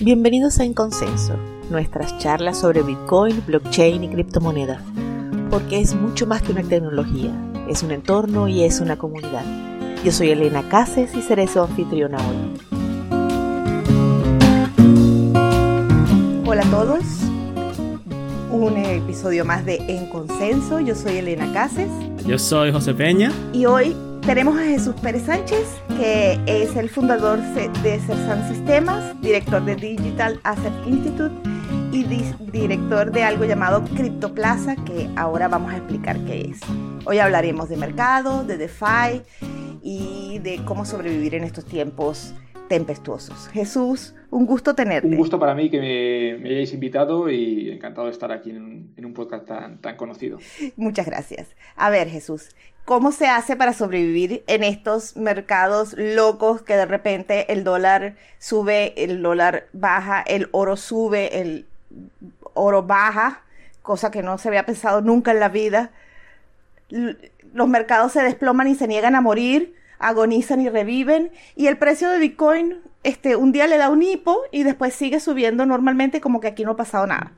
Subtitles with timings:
[0.00, 1.34] Bienvenidos a En Consenso,
[1.70, 4.80] nuestras charlas sobre Bitcoin, blockchain y criptomonedas,
[5.50, 7.32] porque es mucho más que una tecnología,
[7.68, 9.44] es un entorno y es una comunidad.
[10.04, 12.36] Yo soy Elena Cases y seré su anfitriona hoy.
[16.46, 17.02] Hola a todos,
[18.52, 20.78] un episodio más de En Consenso.
[20.78, 21.90] Yo soy Elena Cases.
[22.24, 23.32] Yo soy José Peña.
[23.52, 23.96] Y hoy
[24.28, 30.38] tenemos a Jesús Pérez Sánchez, que es el fundador de Cersan Sistemas, director de Digital
[30.44, 31.34] Asset Institute
[31.92, 32.04] y
[32.52, 33.82] director de algo llamado
[34.34, 36.60] Plaza, que ahora vamos a explicar qué es.
[37.06, 39.22] Hoy hablaremos de mercado, de DeFi
[39.82, 42.34] y de cómo sobrevivir en estos tiempos
[42.68, 43.48] tempestuosos.
[43.48, 45.08] Jesús, un gusto tenerte.
[45.08, 49.14] Un gusto para mí que me, hayáis invitado y encantado de estar aquí en, un
[49.14, 50.38] podcast tan, tan conocido.
[50.76, 51.48] Muchas gracias.
[51.76, 52.50] A ver, Jesús,
[52.84, 58.92] ¿cómo se hace para sobrevivir en estos mercados locos que de repente el dólar sube,
[59.02, 61.66] el dólar baja, el oro sube, el
[62.54, 63.42] oro baja,
[63.82, 65.90] cosa que no se había pensado nunca en la vida?
[66.90, 72.10] Los mercados se desploman y se niegan a morir agonizan y reviven y el precio
[72.10, 76.40] de Bitcoin este, un día le da un hipo y después sigue subiendo normalmente como
[76.40, 77.32] que aquí no ha pasado nada.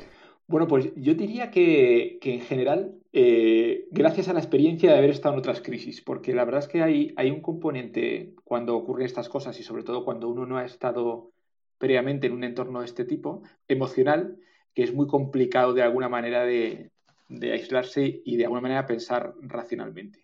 [0.51, 5.35] Bueno, pues yo diría que, en general, eh, gracias a la experiencia de haber estado
[5.35, 9.29] en otras crisis, porque la verdad es que hay, hay un componente cuando ocurren estas
[9.29, 11.31] cosas y sobre todo cuando uno no ha estado
[11.79, 14.39] previamente en un entorno de este tipo, emocional,
[14.75, 16.91] que es muy complicado de alguna manera de,
[17.29, 20.20] de aislarse y de alguna manera pensar racionalmente.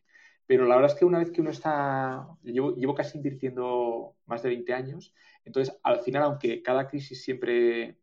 [0.46, 4.42] Pero la verdad es que una vez que uno está, llevo, llevo casi invirtiendo más
[4.42, 5.12] de 20 años,
[5.44, 7.96] entonces al final, aunque cada crisis siempre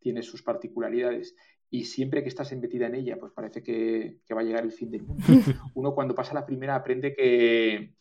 [0.00, 1.36] tiene sus particularidades
[1.70, 4.90] y siempre que estás metida en ella, pues parece que, va a llegar el fin
[4.90, 5.24] del mundo.
[5.74, 7.94] Uno cuando pasa la primera aprende que,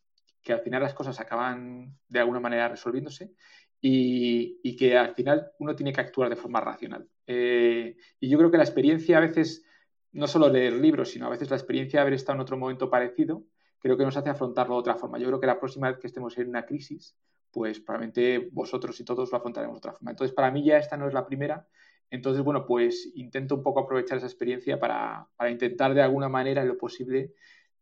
[0.52, 3.34] al final las cosas acaban de alguna manera resolviéndose
[3.80, 7.08] y, que al final uno tiene que actuar de forma racional.
[7.28, 9.63] Eh, y yo creo que la experiencia a veces,
[10.12, 12.90] no solo leer libros, sino a veces la experiencia de haber estado en otro momento
[12.90, 13.44] parecido,
[13.79, 15.17] creo que nos hace afrontarlo de otra forma.
[15.17, 17.16] Yo creo que la próxima vez que estemos en una crisis,
[17.51, 20.12] pues probablemente vosotros y todos lo afrontaremos de otra forma.
[20.12, 21.67] Entonces, para mí ya esta no es la primera.
[22.12, 26.68] Entonces, bueno, pues intento un poco aprovechar esa experiencia para, intentar de alguna manera, en
[26.68, 27.34] lo posible,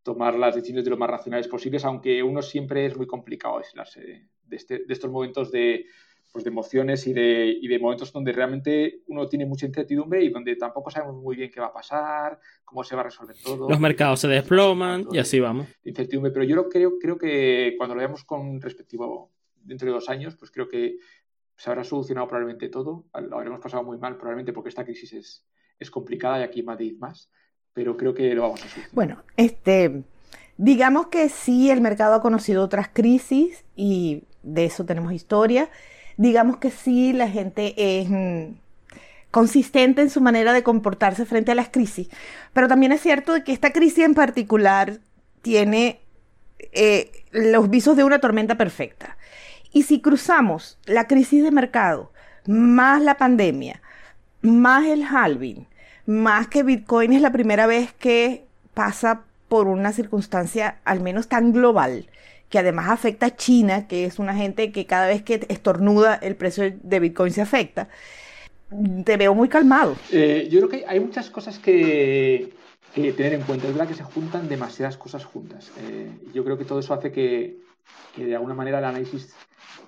[0.03, 4.01] tomar las decisiones de lo más racionales posibles, aunque uno siempre es muy complicado aislarse
[4.01, 5.85] de, este, de estos momentos de,
[6.31, 10.29] pues, de emociones y de, y de, momentos donde realmente uno tiene mucha incertidumbre y
[10.29, 13.67] donde tampoco sabemos muy bien qué va a pasar, cómo se va a resolver todo.
[13.67, 15.67] Los mercados se desploman y así vamos.
[15.83, 20.35] Incertidumbre, pero yo creo, creo que cuando lo veamos con respectivo dentro de dos años,
[20.35, 20.97] pues creo que
[21.55, 23.07] se habrá solucionado probablemente todo.
[23.19, 25.45] Lo habremos pasado muy mal probablemente porque esta crisis es,
[25.79, 27.31] es complicada y aquí en Madrid más,
[27.73, 28.91] pero creo que lo vamos a solucionar.
[28.93, 30.03] Bueno, este...
[30.59, 35.69] Digamos que sí, el mercado ha conocido otras crisis y de eso tenemos historia
[36.17, 38.55] digamos que sí, la gente es mm,
[39.31, 42.09] consistente en su manera de comportarse frente a las crisis,
[42.53, 44.99] pero también es cierto que esta crisis en particular
[45.41, 46.01] tiene
[46.73, 49.17] eh, los visos de una tormenta perfecta.
[49.71, 52.11] Y si cruzamos la crisis de mercado,
[52.47, 53.81] más la pandemia,
[54.41, 55.67] más el halving,
[56.05, 61.51] más que Bitcoin es la primera vez que pasa por una circunstancia al menos tan
[61.51, 62.07] global,
[62.49, 66.35] que además afecta a China, que es una gente que cada vez que estornuda el
[66.35, 67.89] precio de Bitcoin se afecta,
[69.03, 69.95] te veo muy calmado.
[70.11, 72.53] Eh, yo creo que hay muchas cosas que,
[72.93, 73.67] tener en cuenta.
[73.67, 75.71] Es verdad que se juntan demasiadas cosas juntas.
[75.81, 77.59] Eh, yo creo que todo eso hace que,
[78.15, 79.33] de alguna manera el análisis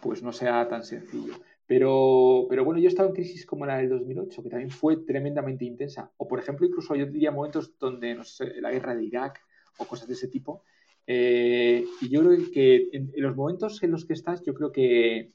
[0.02, 1.34] pues no sea tan sencillo.
[1.66, 4.98] Pero, pero bueno, yo he estado en crisis como la del 2008, que también fue
[4.98, 6.12] tremendamente intensa.
[6.18, 9.42] O por ejemplo, incluso yo diría momentos donde, no sé, la guerra de Irak
[9.78, 10.64] o cosas de ese tipo,
[11.12, 15.32] eh, y yo creo que en, los momentos en los que estás, yo creo que,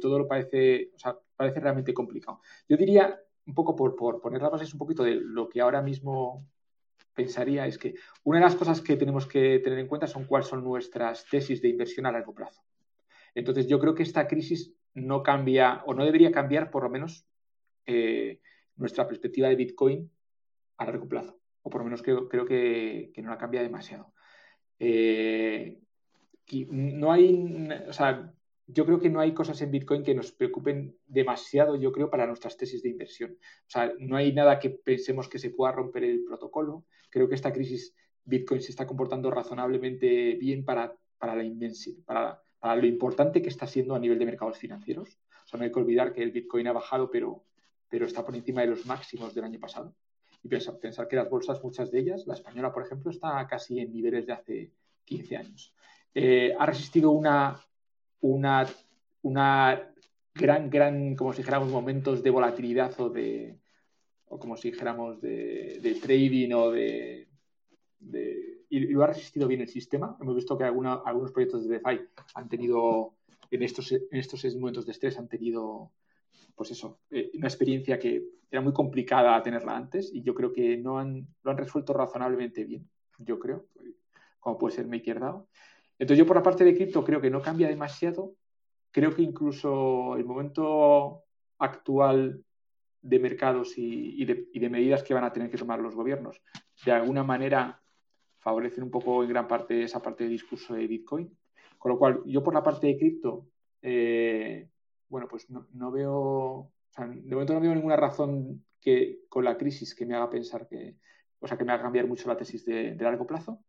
[0.00, 2.40] todo lo parece, o sea, parece realmente complicado.
[2.68, 5.82] Yo diría, un poco por, por poner las bases un poquito de lo que ahora
[5.82, 6.46] mismo
[7.12, 10.46] pensaría, es que una de las cosas que tenemos que tener en cuenta son cuáles
[10.46, 12.62] son nuestras tesis de inversión a largo plazo.
[13.34, 17.26] Entonces, yo creo que esta crisis no cambia, o no debería cambiar, por lo menos,
[17.84, 18.40] eh,
[18.76, 20.08] nuestra perspectiva de Bitcoin
[20.76, 21.36] a largo plazo.
[21.62, 24.14] O por lo menos creo, creo que, que no la cambia demasiado.
[24.78, 25.78] Eh,
[26.70, 28.32] no hay, o sea,
[28.66, 32.26] yo creo que no hay cosas en Bitcoin que nos preocupen demasiado, yo creo, para
[32.26, 33.32] nuestras tesis de inversión.
[33.40, 36.84] O sea, no hay nada que pensemos que se pueda romper el protocolo.
[37.10, 37.94] Creo que esta crisis
[38.24, 41.44] Bitcoin se está comportando razonablemente bien para, para, la
[42.04, 45.18] para, para lo importante que está siendo a nivel de mercados financieros.
[45.44, 47.44] O sea, no hay que olvidar que el Bitcoin ha bajado, pero,
[47.88, 49.94] pero está por encima de los máximos del año pasado
[50.46, 53.92] y pensar, que las bolsas, muchas de ellas, la española, por ejemplo, está casi en
[53.92, 54.70] niveles de hace
[55.04, 55.74] 15 años.
[56.14, 57.60] Eh, ha resistido una,
[58.20, 58.66] una,
[59.22, 59.92] una
[60.34, 63.58] gran, gran, como si dijéramos, momentos de volatilidad o de,
[64.28, 67.28] o como si dijéramos, de, trading o de,
[67.98, 70.16] de, y lo ha resistido bien el sistema.
[70.20, 72.00] Hemos visto que alguna, algunos proyectos de DeFi
[72.34, 73.14] han tenido,
[73.50, 75.92] en estos, en estos momentos de estrés, han tenido,
[76.54, 80.76] pues eso, eh, una experiencia que era muy complicada tenerla antes y yo creo que
[80.76, 82.88] no han, lo han resuelto razonablemente bien,
[83.18, 83.66] yo creo,
[84.40, 85.48] como puede ser MakerDAO.
[85.98, 88.34] Entonces yo por la parte de cripto creo que no cambia demasiado.
[88.90, 91.24] Creo que incluso el momento
[91.58, 92.44] actual
[93.02, 96.40] de mercados y, de, medidas que van a tener que tomar los gobiernos,
[96.84, 97.80] de alguna manera
[98.38, 101.36] favorecen un poco en gran parte esa parte de discurso de Bitcoin.
[101.78, 103.48] Con lo cual, yo por la parte de cripto,
[103.82, 104.68] eh,
[105.08, 109.44] bueno, pues no, no veo, o sea, de momento no veo ninguna razón que con
[109.44, 110.96] la crisis que me haga pensar que,
[111.40, 113.60] o sea, que me haga cambiar mucho la tesis de, de largo plazo.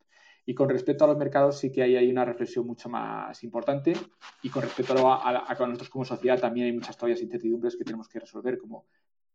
[0.45, 3.93] Y con respecto a los mercados sí que hay, hay una reflexión mucho más importante
[4.41, 7.83] y con respecto a, a, a, nosotros como sociedad también hay muchas todavía incertidumbres que
[7.83, 8.85] tenemos que resolver, como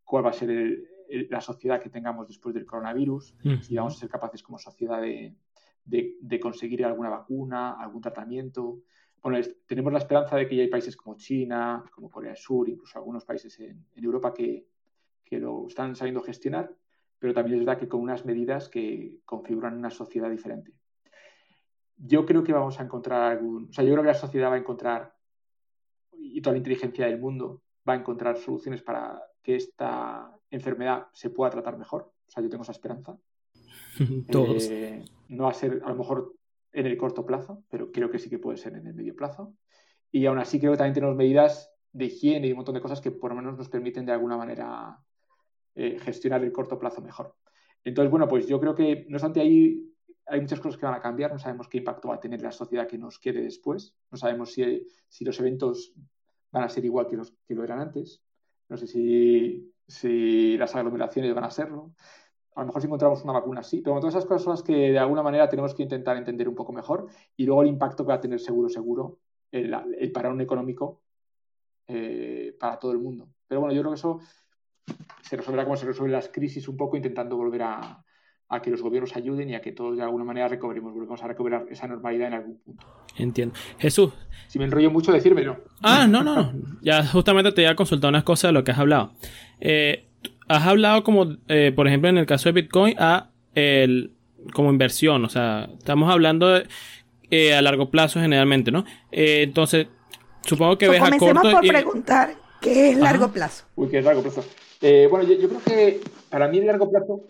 [0.05, 3.61] cuál va a ser el, el, la sociedad que tengamos después del coronavirus, -huh.
[3.61, 5.35] si vamos a ser capaces como sociedad de,
[5.85, 8.79] de, de, conseguir alguna vacuna, algún tratamiento.
[9.23, 12.69] Bueno, tenemos la esperanza de que ya hay países como China, como Corea del Sur,
[12.69, 14.67] incluso algunos países en, en Europa que,
[15.25, 16.75] que lo están sabiendo gestionar,
[17.19, 20.75] pero también es verdad que con unas medidas que configuran una sociedad diferente
[22.05, 24.55] yo creo que vamos a encontrar algún, o sea, yo creo que la sociedad va
[24.55, 25.15] a encontrar,
[26.13, 31.31] y toda la inteligencia del mundo va a encontrar soluciones para que esta enfermedad se
[31.31, 32.13] pueda tratar mejor.
[32.27, 33.17] O sea, yo tengo esa esperanza.
[34.31, 34.69] Todos.
[34.71, 36.35] Eh, no va a ser a lo mejor
[36.73, 39.55] en el corto plazo, pero creo que sí que puede ser en el medio plazo.
[40.11, 43.01] Y aún así creo que también tenemos medidas de higiene y un montón de cosas
[43.01, 44.99] que por lo menos nos permiten de alguna manera
[45.75, 47.35] eh, gestionar el corto plazo mejor.
[47.85, 49.93] Entonces, bueno, pues yo creo que, no obstante, ahí
[50.27, 52.53] hay muchas cosas que van a cambiar, no sabemos qué impacto va a tener la
[52.53, 55.95] sociedad que nos quede después, no sabemos si, si los eventos
[56.51, 58.23] van a ser igual que, los, que lo eran antes,
[58.69, 61.95] no sé si, si, las aglomeraciones van a serlo,
[62.55, 64.75] a lo mejor si encontramos una vacuna sí, pero todas esas cosas son las que
[64.93, 67.07] de alguna manera tenemos que intentar entender un poco mejor
[67.37, 69.19] y luego el impacto que va a tener seguro, seguro,
[69.51, 71.01] el, el parón económico
[71.87, 73.29] eh, para todo el mundo.
[73.49, 74.21] Pero bueno, yo creo que eso
[75.23, 78.05] se resolverá como se resuelven las crisis un poco intentando volver a,
[78.49, 81.29] a que los gobiernos ayuden y a que todos de alguna manera recobremos, volvemos a
[81.29, 82.87] recuperar esa normalidad en algún punto.
[83.17, 83.55] Entiendo.
[83.79, 84.13] Jesús.
[84.49, 85.65] Si me enrollo mucho, decírmelo.
[85.83, 86.53] Ah, no, no, no.
[86.83, 89.13] Ya justamente te iba a consultar unas cosas de lo que has hablado.
[89.59, 90.12] Eh,
[90.57, 94.13] has hablado como, eh, por ejemplo, en el caso de Bitcoin, a el,
[94.53, 95.25] como inversión.
[95.25, 96.67] O sea, estamos hablando de,
[97.31, 98.85] eh, a largo plazo generalmente, ¿no?
[99.11, 99.87] Eh, entonces,
[100.43, 101.19] supongo que so, ves a corto...
[101.19, 101.69] Comencemos por y...
[101.69, 103.35] preguntar, ¿qué es largo Ajá.
[103.35, 103.65] plazo?
[103.77, 104.45] Uy, ¿qué es largo plazo?
[104.81, 107.21] Eh, bueno, yo, yo creo que para mí el largo plazo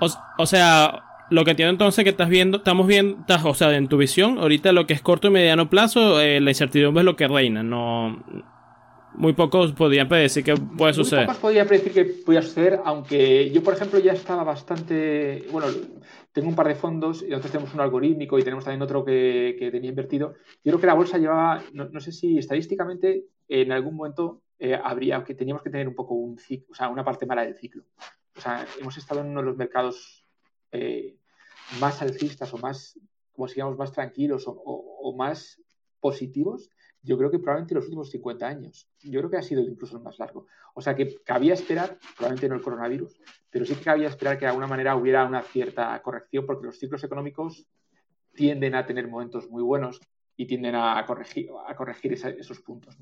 [0.00, 0.08] o,
[0.38, 3.88] o, sea, lo que entiendo entonces que estás viendo, estamos viendo, estás, o sea, en
[3.88, 7.16] tu visión, ahorita lo que es corto y mediano plazo, eh, la incertidumbre es lo
[7.16, 8.22] que reina, no...
[9.16, 11.26] Muy pocos podían predecir que puede suceder.
[11.26, 15.46] Muy pocos podían predecir que podía suceder, aunque yo, por ejemplo, ya estaba bastante...
[15.50, 15.68] Bueno,
[16.32, 19.56] tengo un par de fondos y nosotros tenemos un algorítmico y tenemos también otro que,
[19.58, 20.34] que tenía invertido.
[20.64, 24.78] Yo creo que la bolsa llevaba, no, no sé si estadísticamente en algún momento eh,
[24.82, 27.56] habría que teníamos que tener un poco un ciclo, o sea, una parte mala del
[27.56, 27.84] ciclo
[28.36, 30.24] o sea, hemos estado en uno de los mercados
[30.72, 31.16] eh,
[31.80, 32.98] más alcistas o más,
[33.32, 35.60] como digamos, más tranquilos o, o, o, más
[36.00, 36.70] positivos,
[37.06, 38.88] yo creo que probablemente los últimos 50 años.
[39.00, 40.46] Yo creo que ha sido incluso el más largo.
[40.74, 44.44] O sea, que cabía esperar, probablemente no el coronavirus, pero sí que cabía esperar que
[44.44, 47.64] de alguna manera hubiera una cierta corrección, porque los ciclos económicos
[48.34, 50.00] tienden a tener momentos muy buenos
[50.36, 52.98] y tienden a corregir, a corregir esos puntos.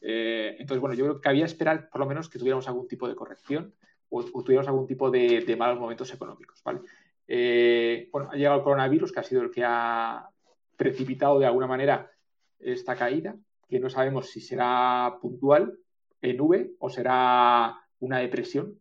[0.00, 3.08] Eh, entonces, bueno, yo creo que cabía esperar por lo menos que tuviéramos algún tipo
[3.08, 3.74] de corrección
[4.10, 6.62] o, tuviéramos algún tipo de, de, malos momentos económicos.
[6.62, 6.82] ¿vale?
[7.26, 10.30] Eh, bueno, ha llegado el coronavirus, que ha sido el que ha
[10.76, 12.10] precipitado de alguna manera
[12.60, 13.36] esta caída,
[13.68, 15.78] que no sabemos si será puntual
[16.20, 18.78] en V o será una depresión.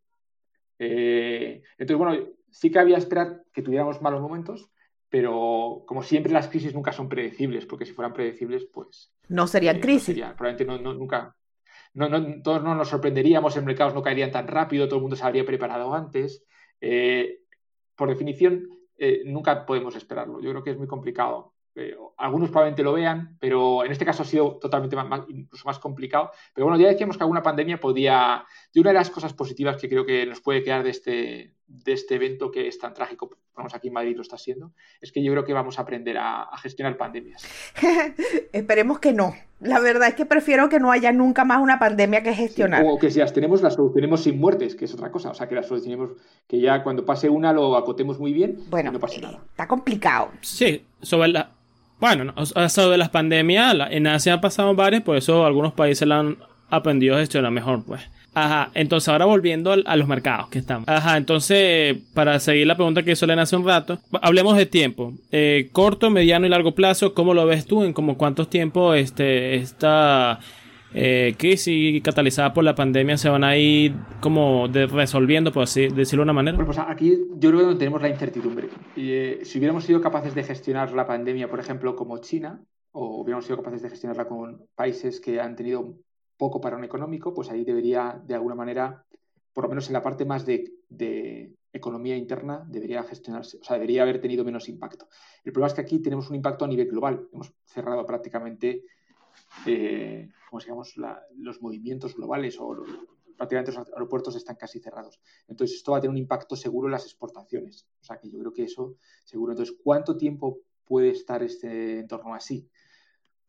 [0.77, 4.69] Eh, entonces, bueno, sí que había esperar que tuviéramos malos momentos,
[5.09, 9.12] pero como siempre las crisis nunca son predecibles, porque si fueran predecibles, pues...
[9.27, 10.09] No serían eh, crisis.
[10.09, 11.36] No sería, probablemente no, no, nunca,
[11.93, 15.15] no, no, todos no nos sorprenderíamos, en mercados no caerían tan rápido, todo el mundo
[15.15, 16.45] se habría preparado antes.
[16.79, 17.39] Eh,
[17.95, 20.39] por definición, eh, nunca podemos esperarlo.
[20.41, 21.53] Yo creo que es muy complicado.
[21.75, 25.65] Eh, algunos probablemente lo vean, pero en este caso ha sido totalmente más, más, incluso
[25.65, 26.31] más complicado.
[26.53, 28.45] Pero bueno, ya decíamos que alguna pandemia podía...
[28.73, 31.93] Y una de las cosas positivas que creo que nos puede quedar de este, de
[31.93, 35.23] este evento que es tan trágico, vamos aquí en Madrid lo está siendo, es que
[35.23, 37.45] yo creo que vamos a aprender a, a gestionar pandemias.
[38.51, 39.33] Esperemos que no.
[39.61, 42.81] La verdad es que prefiero que no haya nunca más una pandemia que gestionar.
[42.81, 45.31] Sí, o que si las tenemos, las solucionemos sin muertes, que es otra cosa.
[45.31, 46.11] O sea, que las solucionemos,
[46.47, 49.41] que ya cuando pase una lo acotemos muy bien bueno, y no pase nada.
[49.51, 50.31] Está complicado.
[50.41, 51.51] Sí, sobre la,
[51.99, 56.38] bueno, sobre las pandemias, en Asia han pasado varias, por eso algunos países la han
[56.69, 58.01] aprendido a gestionar mejor, pues.
[58.33, 60.88] Ajá, entonces ahora volviendo a los mercados que estamos.
[60.88, 65.13] Ajá, entonces, para seguir la pregunta que Elena hace un rato, hablemos de tiempo.
[65.31, 67.83] Eh, corto, mediano y largo plazo, ¿cómo lo ves tú?
[67.83, 70.39] ¿En como cuántos tiempo este, esta
[70.93, 76.21] eh, crisis catalizada por la pandemia se van a ir como resolviendo, por así decirlo
[76.21, 76.55] de una manera?
[76.55, 78.69] Bueno, pues aquí yo creo que tenemos la incertidumbre.
[78.95, 82.61] Y, eh, si hubiéramos sido capaces de gestionar la pandemia, por ejemplo, como China,
[82.91, 85.95] o hubiéramos sido capaces de gestionarla con países que han tenido
[86.39, 89.05] poco para un económico, pues ahí debería, de alguna manera,
[89.53, 90.74] por lo menos en la parte más de,
[91.72, 95.08] economía interna, debería gestionarse, o sea, debería haber tenido menos impacto.
[95.43, 97.29] El problema es que aquí tenemos un impacto a nivel global.
[97.31, 98.86] Hemos cerrado prácticamente,
[99.67, 100.84] eh, como
[101.36, 102.75] los movimientos globales o
[103.38, 105.22] prácticamente los aeropuertos están casi cerrados.
[105.48, 107.86] Entonces, esto va a tener un impacto seguro en las exportaciones.
[108.01, 109.51] O sea, que yo creo que eso seguro.
[109.51, 112.67] Entonces, ¿cuánto tiempo puede estar este entorno así?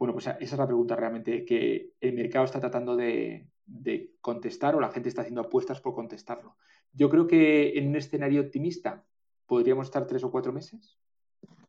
[0.01, 3.47] Bueno, pues esa es la pregunta realmente que el mercado está tratando de,
[4.23, 6.57] contestar o la gente está haciendo apuestas por contestarlo.
[6.91, 9.05] Yo creo que en un escenario optimista
[9.45, 10.99] podríamos estar tres o cuatro meses,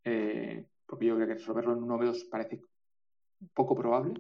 [0.06, 2.62] eh, porque yo creo que resolverlo en uno o dos parece
[3.54, 4.14] poco probable.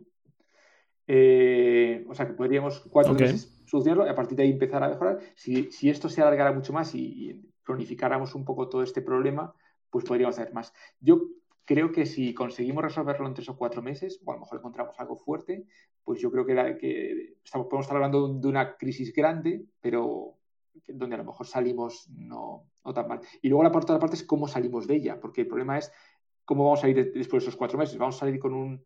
[1.07, 4.89] Eh, o sea que podríamos cuatro meses solucionarlo y a partir de ahí empezar a
[4.89, 5.19] mejorar.
[5.35, 9.55] Si, esto se alargara mucho más y, y, cronificáramos un poco todo este problema,
[9.89, 10.73] pues podríamos hacer más.
[10.99, 11.29] Yo
[11.65, 14.99] creo que si conseguimos resolverlo en tres o cuatro meses, o a lo mejor encontramos
[14.99, 15.65] algo fuerte,
[16.03, 20.37] pues yo creo que, estamos, podemos estar hablando de una crisis grande, pero
[20.87, 23.21] donde a lo mejor salimos no, tan mal.
[23.41, 25.91] Y luego la parte, la parte es cómo salimos de ella, porque el problema es
[26.45, 27.97] cómo vamos a salir después de esos cuatro meses.
[27.97, 28.85] Vamos a salir con un,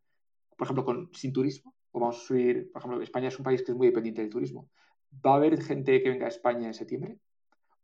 [0.58, 3.64] por ejemplo, con, sin turismo, o vamos a subir, por ejemplo, España es un país
[3.64, 4.70] que es muy dependiente del turismo.
[5.26, 7.20] ¿Va a haber gente que venga a España en septiembre?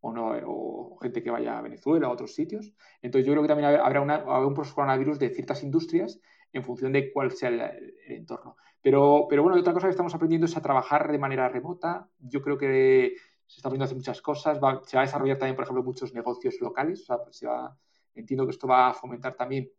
[0.02, 2.74] O, no, o gente que vaya a Venezuela o a otros sitios.
[3.02, 6.20] Entonces yo creo que también habrá, un coronavirus de ciertas industrias
[6.52, 8.58] en función de cuál sea el, entorno.
[8.82, 12.10] Pero, pero bueno, otra cosa que estamos aprendiendo es a trabajar de manera remota.
[12.20, 13.16] Yo creo que
[13.46, 14.58] se está aprendiendo a hacer muchas cosas.
[14.58, 17.06] se va a desarrollar también, por ejemplo, muchos negocios locales.
[17.30, 17.78] Sea,
[18.16, 19.70] entiendo que esto va a fomentar también,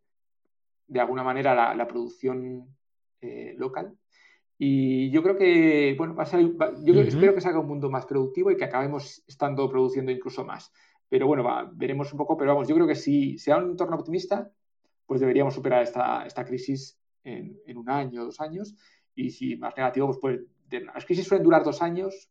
[0.87, 2.67] de alguna manera, la, producción
[3.19, 3.97] eh, local.
[4.57, 6.41] Y yo creo que, bueno, va a
[6.83, 10.71] yo espero que salga un mundo más productivo y que acabemos estando produciendo incluso más.
[11.09, 13.95] Pero bueno, va, veremos un poco, pero vamos, yo creo que si sea un entorno
[13.95, 14.51] optimista,
[15.05, 18.75] pues deberíamos superar esta, esta crisis en, en un año, dos años.
[19.15, 20.39] Y si más negativo, pues, pues
[20.85, 22.29] las crisis suelen durar dos años,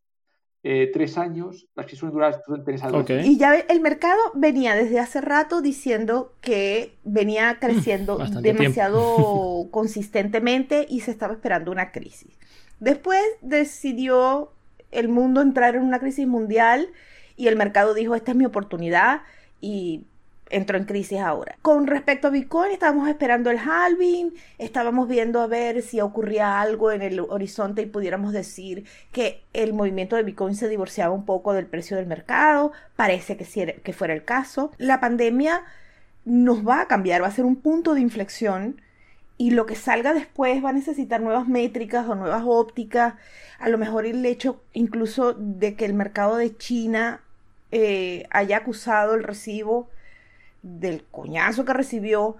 [0.65, 3.05] eh, tres años, las que suelen durar tres años.
[3.09, 11.01] Y ya el mercado venía desde hace rato diciendo que venía creciendo demasiado consistentemente y
[11.01, 12.39] se estaba esperando una crisis.
[12.79, 14.53] Después decidió
[14.91, 16.87] el mundo entrar en una crisis mundial
[17.35, 19.23] y el mercado dijo, esta es mi oportunidad
[19.59, 20.05] y
[20.53, 21.57] entró en crisis ahora.
[21.61, 26.91] Con respecto a Bitcoin, estábamos esperando el halving, estábamos viendo a ver si ocurría algo
[26.91, 31.53] en el horizonte y pudiéramos decir que el movimiento de Bitcoin se divorciaba un poco
[31.53, 32.71] del precio del mercado.
[32.95, 34.71] Parece que, sí, que fuera el caso.
[34.77, 35.63] La pandemia
[36.25, 38.81] nos va a cambiar, va a ser un punto de inflexión
[39.37, 43.15] y lo que salga después va a necesitar nuevas métricas o nuevas ópticas.
[43.59, 47.21] A lo mejor el hecho incluso de que el mercado de China
[47.71, 49.89] eh, haya acusado el recibo
[50.63, 52.37] del coñazo que recibió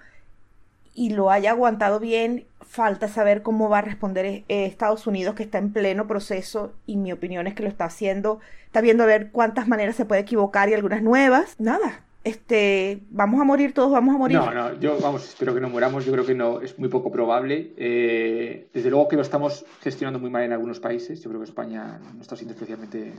[0.96, 5.44] y lo haya aguantado bien, falta saber cómo va a responder eh, Estados Unidos que
[5.44, 9.08] está en pleno proceso y mi opinión es que lo está haciendo, está viendo a
[9.08, 11.56] ver cuántas maneras se puede equivocar y algunas nuevas.
[11.60, 14.38] Nada, este, vamos a morir todos, vamos a morir.
[14.38, 17.12] No, no, yo vamos, espero que no muramos, yo creo que no, es muy poco
[17.12, 17.74] probable.
[17.75, 21.50] Eh, desde luego que lo estamos gestionando muy mal en algunos países, yo creo que
[21.50, 23.13] España no está siendo especialmente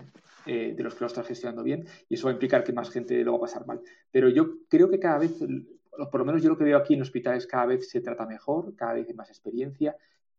[0.46, 2.90] eh, de los que lo están gestionando bien y eso va a implicar que más
[2.90, 3.80] gente lo va a pasar mal.
[4.10, 5.32] Pero yo creo que cada vez,
[6.10, 8.74] por lo menos yo lo que veo aquí en hospitales, cada vez se trata mejor,
[8.74, 9.96] cada vez hay más experiencia,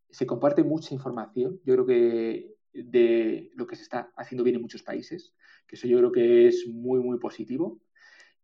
[0.10, 4.62] se comparte mucha información, yo creo que de lo que se está haciendo bien en
[4.62, 5.34] muchos países,
[5.68, 7.80] que eso yo creo que es muy, muy positivo.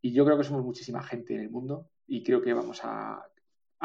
[0.01, 3.24] Y yo creo que somos muchísima gente en el mundo y creo que vamos a,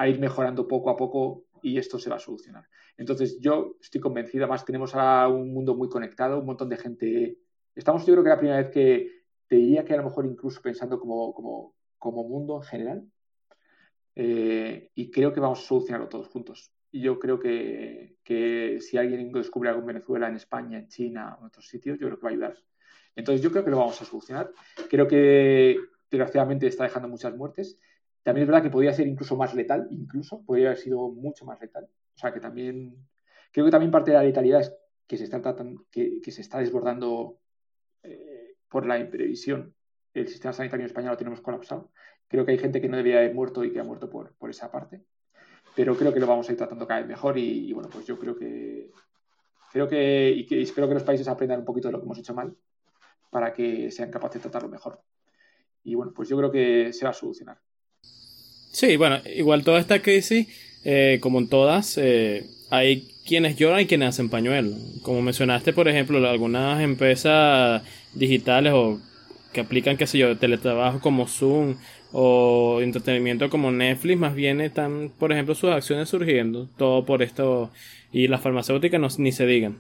[0.07, 2.67] ir mejorando poco a poco y esto se va a solucionar.
[2.97, 7.39] Entonces yo estoy convencida, más tenemos a un mundo muy conectado, un montón de gente.
[7.75, 10.61] Estamos yo creo que la primera vez que te diría que a lo mejor incluso
[10.63, 13.11] pensando como, como, mundo en general.
[14.15, 16.73] Eh, y creo que vamos a solucionarlo todos juntos.
[16.91, 21.37] Y yo creo que, que si alguien descubre algo en Venezuela, en España, en China,
[21.39, 22.57] en otros sitios, yo creo que va a ayudar.
[23.15, 24.53] Entonces yo creo que lo vamos a solucionar.
[24.89, 25.79] Creo que
[26.11, 27.79] desgraciadamente está dejando muchas muertes.
[28.23, 31.61] También es verdad que podría ser incluso más letal, incluso podría haber sido mucho más
[31.61, 31.85] letal.
[32.15, 32.97] O sea que también,
[33.53, 34.75] creo que también parte de la letalidad es
[35.07, 37.39] que se está, tratando, que, se está desbordando
[38.03, 39.75] eh, por la imprevisión.
[40.13, 41.93] El sistema sanitario español lo tenemos colapsado.
[42.27, 44.73] Creo que hay gente que no debería haber muerto y que ha muerto por, esa
[44.73, 45.05] parte.
[45.77, 48.19] Pero creo que lo vamos a ir tratando cada vez mejor y, bueno, pues yo
[48.19, 48.91] creo que,
[49.77, 52.19] Creo que, y que espero que los países aprendan un poquito de lo que hemos
[52.19, 52.57] hecho mal
[53.31, 55.03] para que sean capaces de tratarlo mejor.
[55.87, 57.59] Y bueno, pues yo creo que se va a solucionar.
[58.73, 60.49] Sí, bueno, igual toda esta crisis,
[60.85, 64.73] eh, como en todas, eh, hay quienes lloran y quienes hacen pañuelo.
[65.03, 67.83] Como mencionaste, por ejemplo, algunas empresas
[68.15, 69.01] digitales o
[69.53, 71.77] que aplican, qué sé yo, teletrabajo como Zoom
[72.11, 77.71] o entretenimiento como Netflix, más bien están, por ejemplo, sus acciones surgiendo, todo por esto,
[78.13, 79.79] y las farmacéuticas no, ni se digan.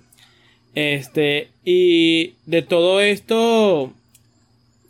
[0.74, 3.92] Este, y de todo esto,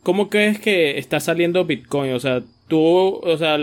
[0.07, 2.13] ¿cómo crees que está saliendo Bitcoin?
[2.13, 3.59] O sea, tú, o sea,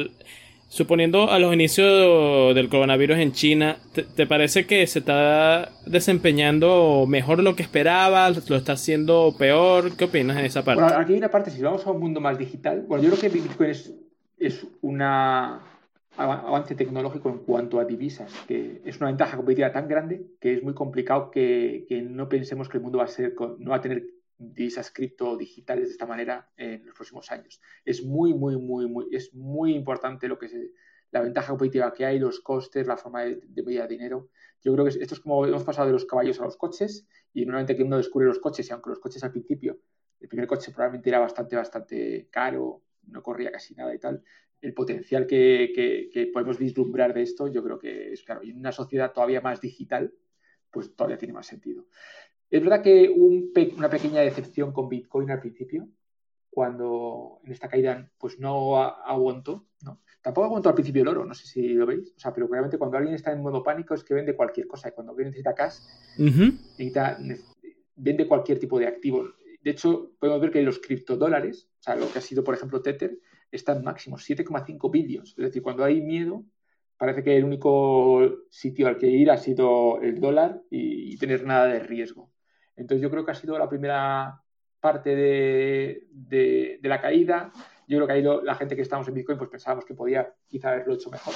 [0.67, 7.41] suponiendo a los inicios del coronavirus en China, ¿te, parece que se está desempeñando mejor
[7.41, 8.50] lo que esperabas?
[8.50, 9.95] ¿Lo está haciendo peor?
[9.95, 10.83] ¿Qué opinas en esa parte?
[10.83, 13.21] Bueno, aquí hay una parte, si vamos a un mundo más digital, bueno, yo creo
[13.21, 13.93] que Bitcoin es,
[14.38, 20.25] es un avance tecnológico en cuanto a divisas, que es una ventaja competitiva tan grande
[20.41, 23.71] que es muy complicado que, que no pensemos que el mundo va a ser, no
[23.71, 24.03] va a tener
[24.53, 27.62] divisas cripto digitales de esta manera en los próximos años.
[27.85, 30.55] Es muy, muy, muy, muy, es muy importante lo que es
[31.12, 34.29] la ventaja competitiva que hay, los costes, la forma de, de medir dinero.
[34.62, 37.45] Yo creo que esto es como hemos pasado de los caballos a los coches y
[37.45, 39.79] normalmente que uno descubre los coches y aunque los coches al principio,
[40.19, 44.23] el primer coche probablemente era bastante, bastante caro, no corría casi nada y tal,
[44.62, 48.51] el potencial que, que, que podemos vislumbrar de esto, yo creo que es claro, y
[48.51, 50.13] en una sociedad todavía más digital,
[50.71, 51.85] pues todavía tiene más sentido.
[52.53, 55.89] Es verdad que un una pequeña decepción con Bitcoin al principio,
[56.51, 60.01] cuando en esta caída pues no aguantó, ¿no?
[60.22, 62.77] Tampoco aguantó al principio el oro, no sé si lo veis, o sea, pero realmente
[62.77, 65.55] cuando alguien está en modo pánico es que vende cualquier cosa y cuando alguien necesita
[65.55, 65.79] cash,
[67.95, 69.29] vende cualquier tipo de activo.
[69.63, 72.83] De hecho, podemos ver que los criptodólares, o sea, lo que ha sido, por ejemplo,
[72.83, 73.17] Tether,
[73.51, 75.29] están máximos 7,5 billones.
[75.29, 76.45] Es decir, cuando hay miedo,
[76.98, 81.65] parece que el único sitio al que ir ha sido el dólar y tener nada
[81.65, 82.32] de riesgo.
[82.75, 84.41] Entonces yo creo que ha sido la primera
[84.79, 87.51] parte de, la caída.
[87.88, 90.71] Yo creo que ahí la gente que estamos en Bitcoin pues pensábamos que podía quizá
[90.71, 91.33] haberlo hecho mejor.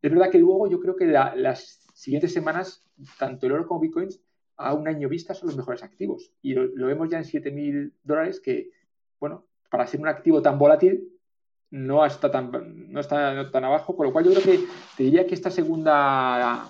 [0.00, 2.84] Es verdad que luego yo creo que las siguientes semanas,
[3.18, 4.08] tanto el oro como Bitcoin,
[4.56, 6.32] a un año vista son los mejores activos.
[6.42, 8.70] Y lo, vemos ya en 7.000 dólares que,
[9.20, 11.08] bueno, para ser un activo tan volátil
[11.70, 12.50] no está tan,
[12.92, 14.66] no está tan abajo, con lo cual yo creo que
[14.96, 16.68] te diría que esta segunda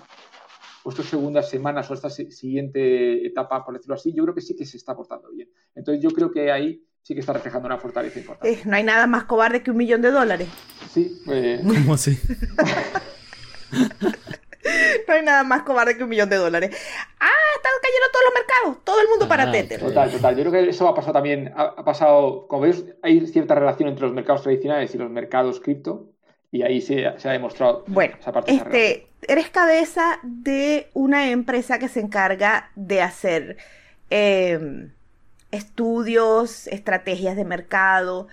[0.83, 4.55] o estas segundas semanas o esta siguiente etapa, por decirlo así, yo creo que sí
[4.55, 5.49] que se está portando bien.
[5.75, 8.51] Entonces yo creo que ahí sí que está reflejando una fortaleza importante.
[8.51, 10.47] Eh, no hay nada más cobarde que un millón de dólares.
[10.91, 11.21] Sí.
[11.27, 11.61] Eh...
[11.65, 12.17] ¿Cómo así?
[15.07, 16.75] no hay nada más cobarde que un millón de dólares.
[17.19, 19.79] Ah, están cayendo todos los mercados, todo el mundo para ah, Tether.
[19.79, 20.35] Total, total.
[20.35, 23.89] Yo creo que eso ha pasado también, ha, ha pasado, como veis, hay cierta relación
[23.89, 26.12] entre los mercados tradicionales y los mercados cripto
[26.53, 28.53] y ahí se, ha demostrado bueno, esa parte.
[28.53, 33.57] Este, eres cabeza de una empresa que se encarga de hacer
[34.11, 34.91] em,
[35.49, 38.27] estudios, estrategias de mercado.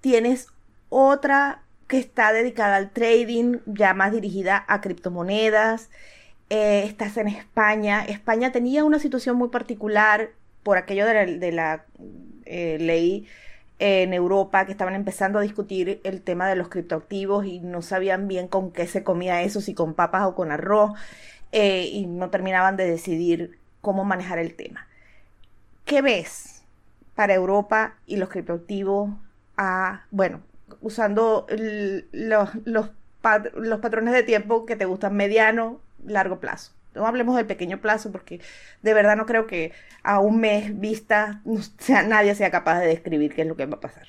[0.00, 0.48] Tienes
[0.88, 5.90] otra que está dedicada al trading, ya más dirigida a criptomonedas.
[6.48, 8.06] Eh, estás en España.
[8.06, 10.30] España tenía una situación muy particular
[10.62, 11.84] por aquello de la,
[12.46, 13.26] eh, ley
[13.78, 18.26] en Europa que estaban empezando a discutir el tema de los criptoactivos y no sabían
[18.28, 20.92] bien con qué se comía eso, si con papas o con arroz,
[21.52, 24.86] eh, y no terminaban de decidir cómo manejar el tema.
[25.84, 26.64] ¿Qué ves
[27.14, 29.10] para Europa y los criptoactivos?
[29.56, 30.40] A, bueno,
[30.80, 31.46] usando
[32.12, 32.90] los, los,
[33.54, 36.75] los patrones de tiempo que te gustan mediano, largo plazo.
[36.96, 38.40] No hablemos del pequeño plazo porque
[38.82, 41.42] de verdad no creo que a un mes vista
[41.78, 44.06] sea, nadie sea capaz de describir qué es lo que va a pasar.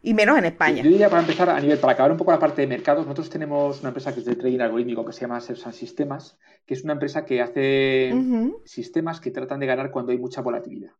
[0.00, 0.82] Y menos en España.
[0.82, 3.28] Yo diría para empezar, a nivel, para acabar un poco la parte de mercados, nosotros
[3.28, 6.84] tenemos una empresa que es de trading algorítmico que se llama Sersan Sistemas, que es
[6.84, 8.14] una empresa que hace
[8.64, 10.92] sistemas que tratan de ganar cuando hay mucha volatilidad.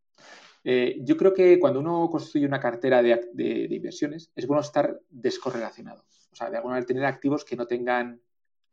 [0.64, 4.98] Eh, yo creo que cuando uno construye una cartera de, de, inversiones, es bueno estar
[5.08, 6.04] descorrelacionado.
[6.32, 8.20] O sea, de alguna manera tener activos que no tengan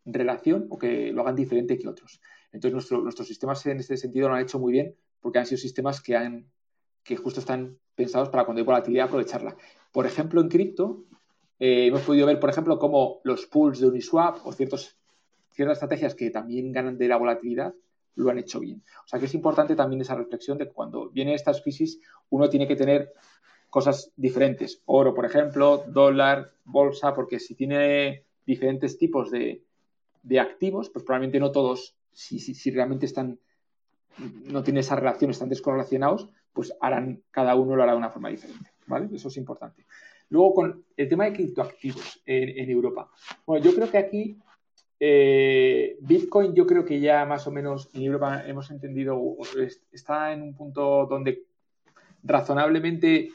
[0.05, 2.21] relación o que lo hagan diferente que otros.
[2.51, 6.01] Entonces, nuestros sistemas en este sentido lo han hecho muy bien porque han sido sistemas
[6.01, 6.47] que, han,
[7.03, 9.55] que justo están pensados para cuando hay volatilidad aprovecharla.
[9.91, 11.05] Por ejemplo, en cripto,
[11.59, 14.97] eh, hemos podido ver, por ejemplo, cómo los pools de Uniswap o ciertos,
[15.49, 17.73] ciertas estrategias que también ganan de la volatilidad
[18.15, 18.83] lo han hecho bien.
[19.03, 22.49] O sea que es importante también esa reflexión de que cuando vienen estas crisis uno
[22.49, 23.11] tiene que tener
[23.69, 24.81] cosas diferentes.
[24.85, 29.63] Oro, por ejemplo, dólar, bolsa, porque si tiene diferentes tipos de,
[30.25, 33.39] de activos, pues probablemente no todos, si, si, realmente están,
[34.17, 38.29] no tienen esa relación, están descorrelacionados, pues harán, cada uno lo hará de una forma
[38.29, 39.09] diferente, ¿vale?
[39.13, 39.85] Eso es importante.
[40.29, 43.11] Luego, con el tema de criptoactivos en, en Europa.
[43.45, 44.39] Bueno, yo creo que aquí
[44.99, 49.21] eh, Bitcoin yo creo que ya más o menos en Europa hemos entendido,
[49.91, 51.43] está en un punto donde
[52.23, 53.29] razonablemente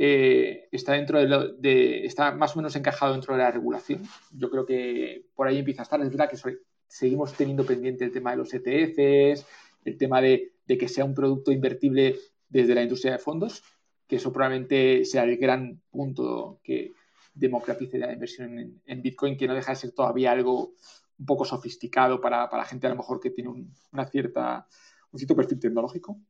[0.00, 4.02] eh, está dentro de, está más o menos encajado dentro de la regulación.
[4.30, 6.00] Yo creo que por ahí empieza a estar.
[6.00, 6.38] Es verdad que
[6.86, 9.44] seguimos teniendo pendiente el tema de los ETFs,
[9.84, 12.16] el tema de, que sea un producto invertible
[12.48, 13.64] desde la industria de fondos,
[14.06, 16.92] que eso probablemente sea el gran punto que
[17.34, 20.74] democratice la inversión en, Bitcoin, que no deja de ser todavía algo
[21.18, 23.50] un poco sofisticado para, para gente a lo mejor que tiene
[23.92, 24.68] una cierta,
[25.10, 26.20] un cierto perfil tecnológico,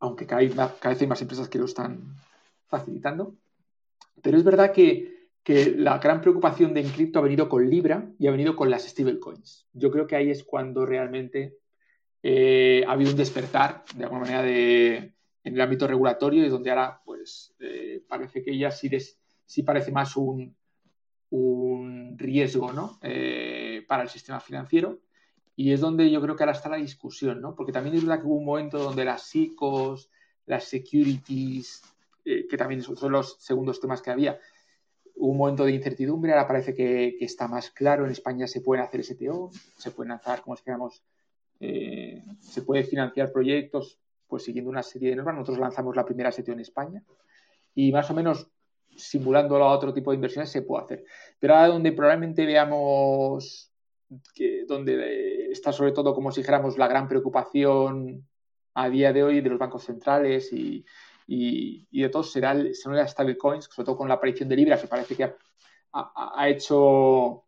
[0.00, 0.42] aunque cada,
[0.78, 2.16] cada vez hay más empresas que lo están
[2.66, 3.36] facilitando.
[4.22, 5.12] Pero es verdad que,
[5.76, 9.68] la gran preocupación de Encrypto ha venido con Libra y ha venido con las stablecoins.
[9.74, 11.58] Yo creo que ahí es cuando realmente
[12.22, 16.70] eh, ha habido un despertar, de alguna manera, de, en el ámbito regulatorio y donde
[16.70, 18.90] ahora pues eh, parece que ya sí,
[19.44, 20.56] sí parece más un,
[21.28, 22.98] un riesgo ¿no?
[23.02, 25.00] Eh, para el sistema financiero.
[25.56, 27.54] Y es donde yo creo que ahora está la discusión, ¿no?
[27.54, 30.10] Porque también es verdad que hubo un momento donde las SICOs,
[30.46, 31.82] las securities,
[32.24, 34.38] eh, que también son los segundos temas que había,
[35.16, 39.04] un momento de incertidumbre, ahora parece que, está más claro, en España se pueden hacer
[39.04, 40.64] STO, se pueden lanzar, como si
[41.60, 45.36] eh, se puede financiar proyectos pues siguiendo una serie de normas.
[45.36, 47.02] Nosotros lanzamos la primera STO en España
[47.74, 48.48] y más o menos
[48.96, 51.04] simulándolo a otro tipo de inversiones se puede hacer.
[51.38, 53.70] Pero ahora donde probablemente veamos
[54.34, 58.26] que donde está sobre todo, como si dijéramos, la gran preocupación
[58.74, 60.84] a día de hoy de los bancos centrales y,
[61.26, 64.86] y, de todos será serán las stablecoins, sobre todo con la aparición de Libra, que
[64.86, 65.32] parece que
[65.92, 67.44] ha, hecho,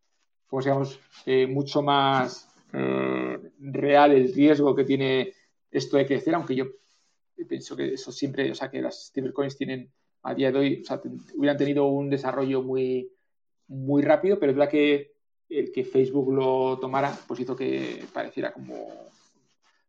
[0.47, 5.33] como digamos, eh, mucho más eh, real el riesgo que tiene
[5.71, 6.67] esto de crecer, aunque yo
[7.49, 10.85] pienso que eso siempre, o sea, que las stablecoins tienen a día de hoy, o
[10.85, 11.01] sea,
[11.35, 13.12] hubieran tenido un desarrollo muy,
[13.69, 15.12] muy rápido, pero es verdad que
[15.49, 19.11] el que Facebook lo tomara, pues hizo que pareciera como,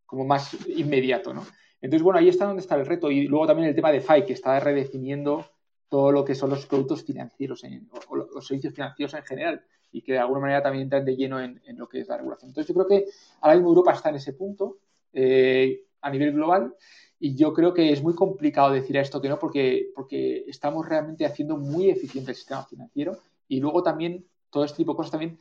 [0.06, 1.46] como más inmediato, ¿no?
[1.82, 3.12] Entonces, bueno, ahí está donde está el reto.
[3.12, 5.46] Y luego también el tema de FI, que está redefiniendo
[5.90, 7.64] todo lo que son los productos financieros
[8.10, 11.40] o, los servicios financieros en general y que de alguna manera también entran de lleno
[11.42, 12.50] en, lo que es la regulación.
[12.50, 13.10] Entonces, yo creo que
[13.42, 14.80] ahora mismo Europa está en ese punto
[15.14, 16.76] eh, a nivel global
[17.20, 20.88] y yo creo que es muy complicado decir a esto que no porque, porque estamos
[20.88, 25.12] realmente haciendo muy eficiente el sistema financiero y luego también todo este tipo de cosas
[25.12, 25.40] también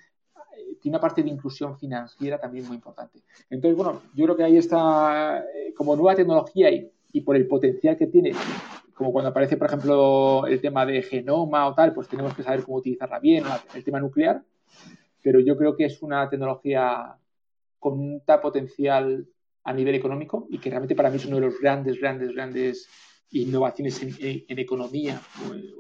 [0.87, 3.19] tiene una parte de inclusión financiera también muy importante.
[3.51, 7.49] Entonces, bueno, yo creo que ahí está, eh, como nueva tecnología y, y, por el
[7.49, 8.31] potencial que tiene,
[8.95, 12.63] como cuando aparece, por ejemplo, el tema de genoma o tal, pues tenemos que saber
[12.63, 13.43] cómo utilizarla bien,
[13.75, 14.45] el tema nuclear,
[15.25, 17.17] pero yo creo que es una tecnología
[17.81, 19.27] con un potencial
[19.65, 22.89] a nivel económico y que realmente para mí es uno de los grandes, grandes, grandes
[23.33, 25.21] innovaciones en, economía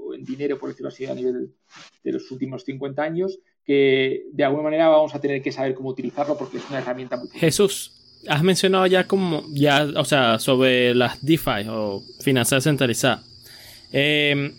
[0.00, 1.54] o, en dinero, por decirlo así, a nivel
[2.02, 5.88] de los últimos 50 años, que de alguna manera vamos a tener que saber cómo
[5.88, 7.92] utilizarlo porque es una herramienta muy Jesús,
[8.28, 13.24] has mencionado ya como, ya, o sea, sobre las DeFi o finanzas centralizadas.
[13.92, 14.52] Em,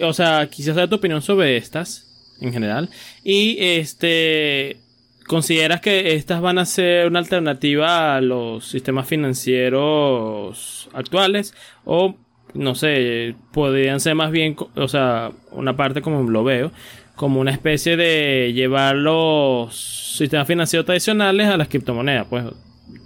[0.00, 2.08] o sea, quisiera saber tu opinión sobre estas
[2.40, 2.88] en general.
[3.24, 4.78] Y este,
[5.26, 11.54] ¿consideras que estas van a ser una alternativa a los sistemas financieros actuales?
[11.84, 12.16] O,
[12.54, 16.72] no sé, podrían ser más bien, o sea, una parte como lo veo,
[17.18, 22.44] como una especie de llevar los sistemas financieros tradicionales a las criptomonedas, pues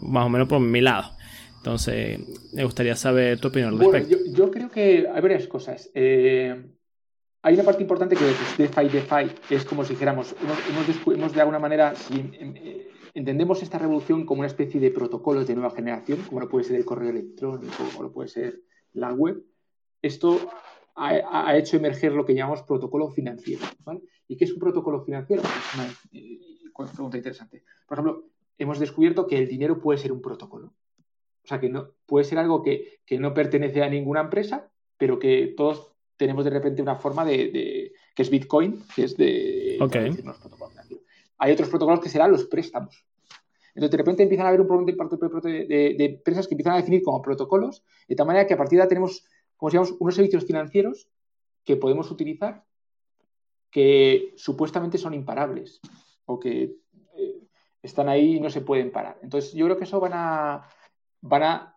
[0.02, 1.16] más o menos por mi lado.
[1.56, 2.20] Entonces,
[2.52, 4.16] me gustaría saber tu opinión al respecto.
[4.18, 5.90] Bueno, yo, creo que hay varias cosas.
[5.94, 6.62] Eh,
[7.40, 10.34] hay una parte importante que es DeFi, DeFi, es como si dijéramos,
[11.08, 15.54] hemos, de alguna manera, si eh, entendemos esta revolución como una especie de protocolos de
[15.54, 18.60] nueva generación, como lo puede ser el correo electrónico, o lo puede ser
[18.92, 19.42] la web,
[20.02, 20.50] esto
[20.94, 23.62] ha, hecho emerger lo que llamamos protocolo financiero.
[24.28, 25.42] ¿Y qué es un protocolo financiero?
[25.42, 26.38] Es una eh,
[26.92, 27.64] pregunta interesante.
[27.86, 28.24] Por ejemplo,
[28.58, 30.68] hemos descubierto que el dinero puede ser un protocolo.
[31.44, 35.54] O sea, que no, puede ser algo que, no pertenece a ninguna empresa, pero que
[35.56, 39.78] todos tenemos de repente una forma de, que es Bitcoin, que es de
[41.38, 43.04] Hay otros protocolos que serán los préstamos.
[43.74, 47.02] Entonces, de repente empiezan a haber un problema de, de, empresas que empiezan a definir
[47.02, 49.24] como protocolos, de tal manera que a partir de ahí tenemos
[49.62, 51.08] como unos servicios financieros
[51.64, 52.64] que podemos utilizar
[53.70, 55.80] que supuestamente son imparables
[56.26, 56.76] o que
[57.14, 57.40] eh,
[57.80, 59.18] están ahí y no se pueden parar.
[59.22, 60.68] Entonces, yo creo que eso van a,
[61.20, 61.76] van a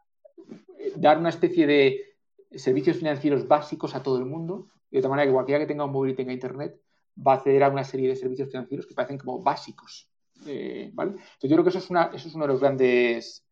[0.80, 2.18] eh, dar una especie de
[2.56, 5.92] servicios financieros básicos a todo el mundo, de tal manera que cualquiera que tenga un
[5.92, 6.82] móvil y tenga internet
[7.16, 10.10] va a acceder a una serie de servicios financieros que parecen como básicos.
[10.48, 13.45] Eh, Entonces, yo creo que eso es, una, eso es uno de los grandes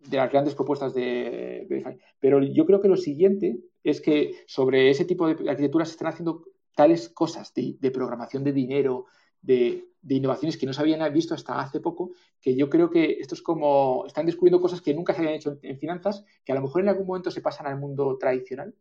[0.00, 4.90] de las grandes propuestas de, de Pero yo creo que lo siguiente es que sobre
[4.90, 6.44] ese tipo de arquitecturas se están haciendo
[6.78, 9.06] tales cosas de, programación de dinero,
[9.42, 13.34] de, innovaciones que no se habían visto hasta hace poco, que yo creo que esto
[13.34, 16.62] es como, están descubriendo cosas que nunca se habían hecho en, finanzas, que a lo
[16.62, 18.72] mejor en algún momento se pasan al mundo tradicional,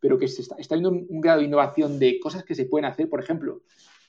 [0.00, 3.10] pero que se está, viendo un, grado de innovación de cosas que se pueden hacer,
[3.10, 3.60] por ejemplo,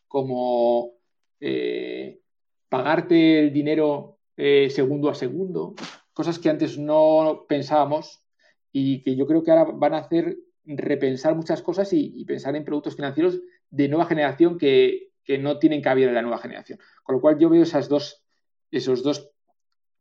[0.08, 0.93] como
[1.41, 2.21] eh,
[2.69, 5.76] pagarte el dinero eh, segundo a segundo,
[6.15, 8.23] cosas que antes no pensábamos
[8.71, 12.63] y que yo creo que ahora van a hacer repensar muchas cosas y, pensar en
[12.63, 16.80] productos financieros de nueva generación que, no tienen cabida en la nueva generación.
[17.04, 18.23] Con lo cual yo veo esas dos,
[18.71, 19.32] esos dos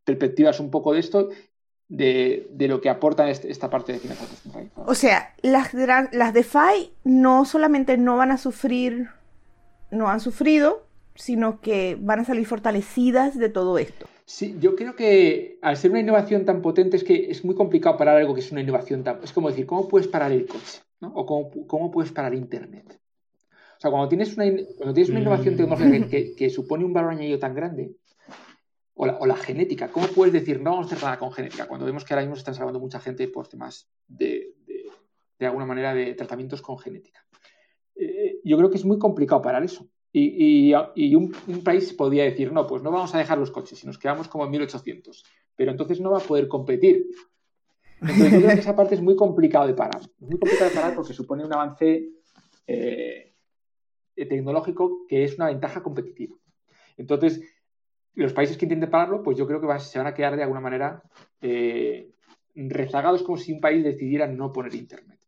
[0.04, 1.30] perspectivas un poco de esto,
[1.88, 4.42] de, lo que aporta este, esta parte de finanzas.
[4.86, 9.08] O sea, las, las DeFi no solamente no van a sufrir,
[9.90, 14.06] no han sufrido, sino que van a salir fortalecidas de todo esto.
[14.26, 17.98] Sí, yo creo que al ser una innovación tan potente es que es muy complicado
[17.98, 19.22] parar algo que es una innovación tan...
[19.22, 20.80] Es como decir, ¿cómo puedes parar el coche?
[21.00, 21.26] O
[21.66, 22.98] cómo, puedes parar Internet?
[23.50, 24.46] O sea, cuando tienes una,
[24.78, 25.56] cuando tienes una innovación mm.
[25.58, 27.96] tecnológica que, supone un valor añadido tan grande,
[28.94, 31.66] o la, genética, ¿cómo puedes decir no vamos a hacer nada con genética?
[31.66, 34.54] Cuando vemos que ahora mismo se están salvando mucha gente por temas de,
[35.38, 37.26] de, alguna manera, de tratamientos con genética.
[37.96, 39.86] Eh, yo creo que es muy complicado parar eso.
[40.16, 40.72] Y,
[41.16, 41.32] un,
[41.64, 44.44] país podría decir, no, pues no vamos a dejar los coches y nos quedamos como
[44.44, 45.24] en 1800.
[45.56, 47.06] Pero entonces no va a poder competir.
[48.00, 50.00] Entonces yo creo que esa parte es muy complicado de parar.
[50.00, 52.10] Es muy complicado de parar porque supone un avance
[52.68, 53.34] eh,
[54.14, 56.36] tecnológico que es una ventaja competitiva.
[56.96, 57.40] Entonces,
[58.14, 60.60] los países que intenten pararlo, pues yo creo que se van a quedar de alguna
[60.60, 61.02] manera
[61.40, 62.12] eh,
[62.54, 65.18] rezagados como si un país decidiera no poner Internet.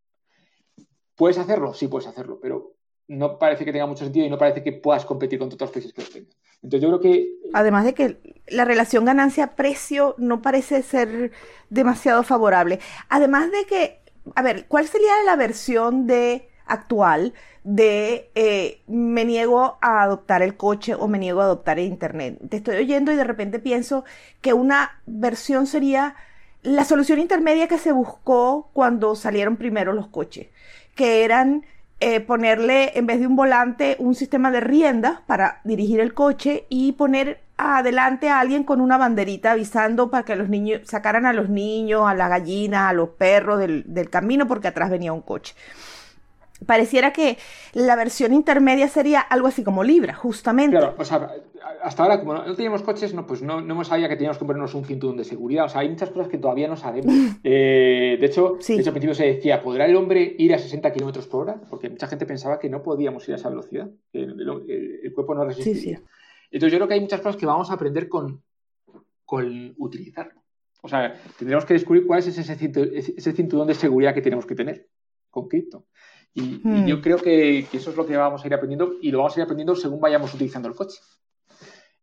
[1.17, 1.75] ¿Puedes hacerlo?
[1.75, 2.76] Sí, puedes hacerlo, pero
[3.09, 5.93] no parece que tenga mucho sentido y no parece que puedas competir con otros países
[5.93, 6.33] que lo tengan.
[6.63, 7.29] Entonces yo creo que...
[7.53, 11.33] Además de que la relación ganancia-precio no parece ser
[11.71, 12.81] demasiado favorable.
[13.09, 14.01] Además de que,
[14.35, 20.57] a ver, ¿cuál sería la versión de actual de eh, me niego a adoptar el
[20.57, 22.39] coche o me niego a adoptar el internet?
[22.49, 24.05] Te estoy oyendo y de repente pienso
[24.41, 26.17] que una versión sería
[26.63, 30.49] la solución intermedia que se buscó cuando salieron primero los coches,
[30.97, 31.65] que eran
[32.01, 36.67] eh, ponerle en vez de un volante un sistema de riendas para dirigir el coche
[36.69, 41.33] y poner adelante a alguien con una banderita avisando para que los niños sacaran a
[41.33, 45.23] los niños, a la gallina, a los perros del, del camino porque atrás venía un
[45.23, 45.55] coche
[46.65, 47.37] pareciera que
[47.75, 50.77] la versión intermedia sería algo así como Libra, justamente.
[50.77, 51.31] Claro, o sea,
[51.83, 54.45] hasta ahora, como no, teníamos coches, no, pues no, no hemos sabido que teníamos que
[54.45, 55.67] ponernos un cinturón de seguridad.
[55.67, 57.15] O sea, hay muchas cosas que todavía no sabemos.
[57.49, 60.93] Eh, de, hecho, de hecho, al principio se decía, ¿podrá el hombre ir a 60
[60.93, 61.61] kilómetros por hora?
[61.69, 65.45] Porque mucha gente pensaba que no podíamos ir a esa velocidad, que el, cuerpo no
[65.45, 66.03] resistiría.
[66.51, 68.43] Entonces, yo creo que hay muchas cosas que vamos a aprender con,
[69.25, 70.43] con utilizarlo.
[70.83, 72.53] O sea, tendremos que descubrir cuál es ese,
[73.17, 74.89] ese cinturón de seguridad que tenemos que tener
[75.31, 75.87] con cripto.
[76.37, 77.01] Y, yo hmm.
[77.01, 79.45] creo que, eso es lo que vamos a ir aprendiendo y lo vamos a ir
[79.45, 81.01] aprendiendo según vayamos utilizando el coche.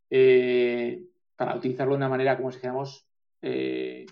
[0.09, 1.03] Eh,
[1.35, 3.07] para utilizarlo de una manera, como si dijéramos,
[3.43, 4.07] eh,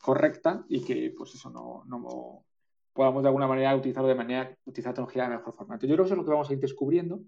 [0.00, 2.44] correcta y que, pues eso, no, no,
[2.92, 5.74] podamos de alguna manera utilizarlo de manera, utilizar la tecnología de mejor forma.
[5.74, 7.20] Entonces, yo creo que eso es lo que vamos a ir descubriendo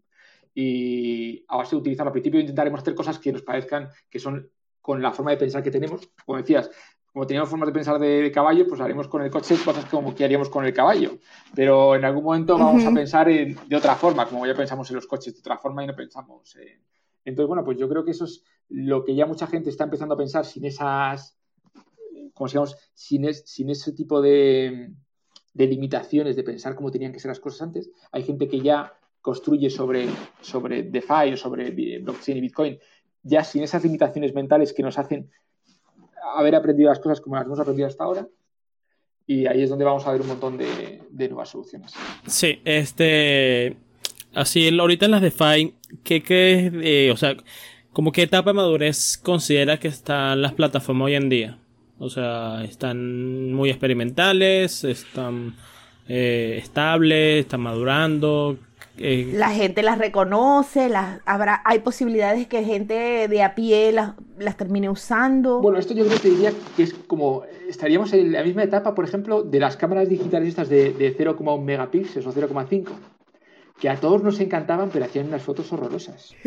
[0.55, 4.49] y a base de utilizarlo, al principio intentaremos hacer cosas que nos parezcan que son
[4.81, 6.09] con la forma de pensar que tenemos.
[6.25, 6.71] Como decías,
[7.17, 10.23] como teníamos formas de pensar de, caballo, pues haremos con el coche cosas como que
[10.23, 11.17] haríamos con el caballo.
[11.55, 15.07] Pero en algún momento vamos a pensar de otra forma, como ya pensamos en los
[15.07, 16.79] coches de otra forma y no pensamos en...
[17.25, 20.15] Entonces, bueno, pues yo creo que eso es lo que ya mucha gente está empezando
[20.15, 21.39] a pensar sin esas,
[22.35, 24.93] como digamos, sin, sin ese tipo de,
[25.55, 27.91] de limitaciones de pensar cómo tenían que ser las cosas antes.
[28.13, 30.07] Hay gente que ya construye sobre,
[30.43, 32.79] sobre DeFi o sobre blockchain y Bitcoin,
[33.23, 35.31] ya sin esas limitaciones mentales que nos hacen
[36.35, 38.27] haber aprendido las cosas como las hemos aprendido hasta ahora.
[39.27, 41.93] Y ahí es donde vamos a ver un montón de, nuevas soluciones.
[42.27, 43.77] Sí, este.
[44.35, 47.37] Así, ahorita en las DeFi, ¿qué, qué eh, o sea,
[47.93, 51.59] como qué etapa de madurez considera que están las plataformas hoy en día?
[51.99, 55.57] O sea, están muy experimentales, están
[56.07, 58.59] eh, estables, están madurando.
[58.99, 64.15] Eh, la gente las reconoce, las, habrá, hay posibilidades que gente de a pie las,
[64.39, 65.61] las termine usando.
[65.61, 69.05] Bueno, esto yo creo que diría que es como, estaríamos en la misma etapa, por
[69.05, 72.89] ejemplo, de las cámaras digitales estas de, de 0,1 megapíxeles o 0,5
[73.79, 76.35] que a todos nos encantaban, pero hacían unas fotos horrorosas.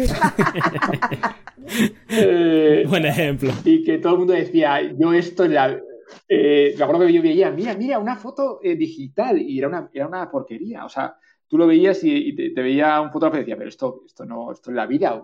[2.09, 3.51] Eh, Buen ejemplo.
[3.63, 5.79] Y que todo el mundo decía, yo esto la...
[6.27, 10.07] Eh, me acuerdo que yo veía, mira, mira, una foto digital, y era una, era
[10.07, 10.85] una porquería.
[10.85, 11.15] O sea,
[11.49, 14.69] tú lo veías y, te, veía un fotógrafo y decía, pero esto, esto no, esto
[14.69, 15.21] es la vida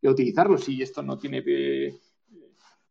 [0.00, 1.42] de, utilizarlo, si esto no tiene.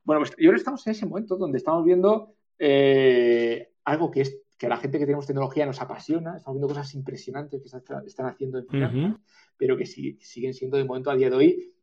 [0.04, 4.38] bueno, pues y ahora estamos en ese momento donde estamos viendo eh, algo que es
[4.58, 7.68] que a la gente que tenemos tecnología nos apasiona, estamos viendo cosas impresionantes que
[8.08, 9.20] están haciendo en finanzas,
[9.58, 11.74] pero que siguen siendo de momento a día de hoy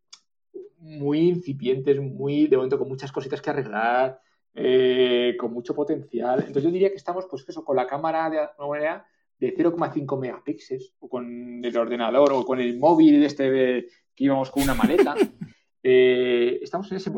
[0.78, 4.20] muy incipientes, muy de momento con muchas cositas que arreglar,
[4.54, 6.40] eh, con mucho potencial.
[6.40, 8.38] Entonces yo diría que estamos, pues eso, con la cámara de,
[9.40, 14.62] de 0,5 megapíxeles, o con el ordenador, o con el móvil este que íbamos con
[14.62, 15.14] una maleta.
[15.82, 17.10] Eh, estamos en ese,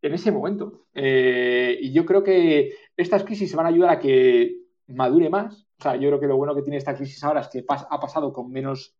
[0.00, 0.86] en, ese momento.
[0.94, 5.66] Eh, y yo creo que estas crisis se van a ayudar a que madure más.
[5.76, 8.00] O sea, yo creo que lo bueno que tiene esta crisis ahora es que ha
[8.00, 8.94] pasado con menos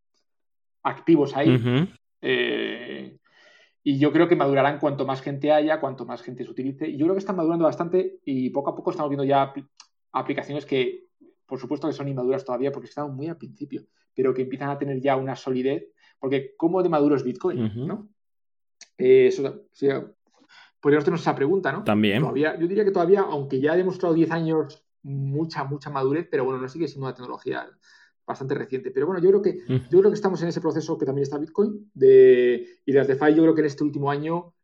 [0.83, 1.57] activos ahí.
[3.85, 6.89] Y yo creo que madurarán cuanto más gente haya, cuanto más gente se utilice.
[6.89, 9.53] Y yo creo que están madurando bastante y poco a poco estamos viendo ya
[10.11, 11.10] aplicaciones que,
[11.51, 13.85] por supuesto, que son inmaduras todavía porque están muy al principio,
[14.15, 15.89] pero que empiezan a tener ya una solidez.
[16.19, 17.87] Porque, ¿cómo de maduro es Bitcoin?
[17.87, 18.09] ¿no?
[18.97, 19.67] Eh, eso,
[20.81, 21.83] podríamos tener esa pregunta, ¿no?
[21.85, 22.21] También.
[22.21, 26.45] Todavía, yo diría que todavía, aunque ya ha demostrado 10 años mucha, mucha madurez, pero
[26.45, 27.69] bueno, no sigue siendo una tecnología
[28.27, 28.91] bastante reciente.
[28.91, 29.59] Pero bueno, yo creo que,
[29.91, 33.35] yo creo que estamos en ese proceso que también está Bitcoin de, y las DeFi
[33.35, 34.55] yo creo que en este último año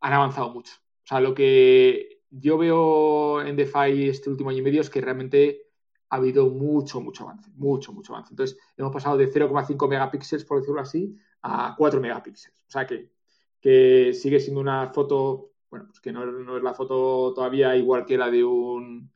[0.00, 0.74] han avanzado mucho.
[1.04, 5.00] O sea, lo que yo veo en DeFi este último año y medio es que
[5.00, 5.69] realmente
[6.10, 8.32] ha habido mucho, mucho avance, mucho, mucho avance.
[8.32, 12.58] Entonces, hemos pasado de 0,5 megapíxeles, por decirlo así, a 4 megapíxeles.
[12.66, 13.12] O sea, que,
[13.60, 18.18] que sigue siendo una foto, bueno, pues que no, es la foto todavía igual que
[18.18, 19.10] la de un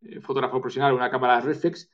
[0.00, 1.90] eh, fotógrafo profesional, una cámara reflex,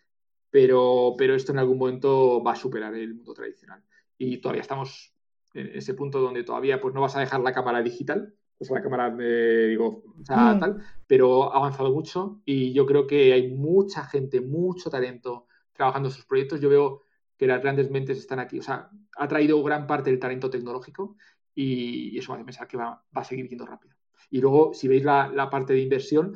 [0.48, 3.82] pero, pero esto en algún momento va a superar el mundo tradicional.
[4.16, 5.12] Y todavía estamos
[5.54, 8.82] en ese punto donde todavía pues no vas a dejar la cámara digital, pues la
[8.82, 10.60] cámara de, digo, o sea, mm.
[10.60, 16.08] tal, pero ha avanzado mucho y yo creo que hay mucha gente, mucho talento trabajando
[16.08, 16.60] en sus proyectos.
[16.60, 17.02] Yo veo
[17.36, 21.16] que las grandes mentes están aquí, o sea, ha traído gran parte del talento tecnológico
[21.54, 23.94] y eso me hace pensar que va, a seguir yendo rápido.
[24.30, 26.34] Y luego, si veis la, la parte de inversión,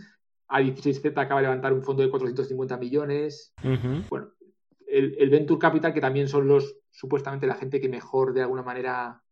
[0.50, 3.54] a16Z acaba de levantar un fondo de 450 millones.
[4.08, 4.32] Bueno,
[4.86, 9.22] el, Venture Capital, que también son los supuestamente la gente que mejor de alguna manera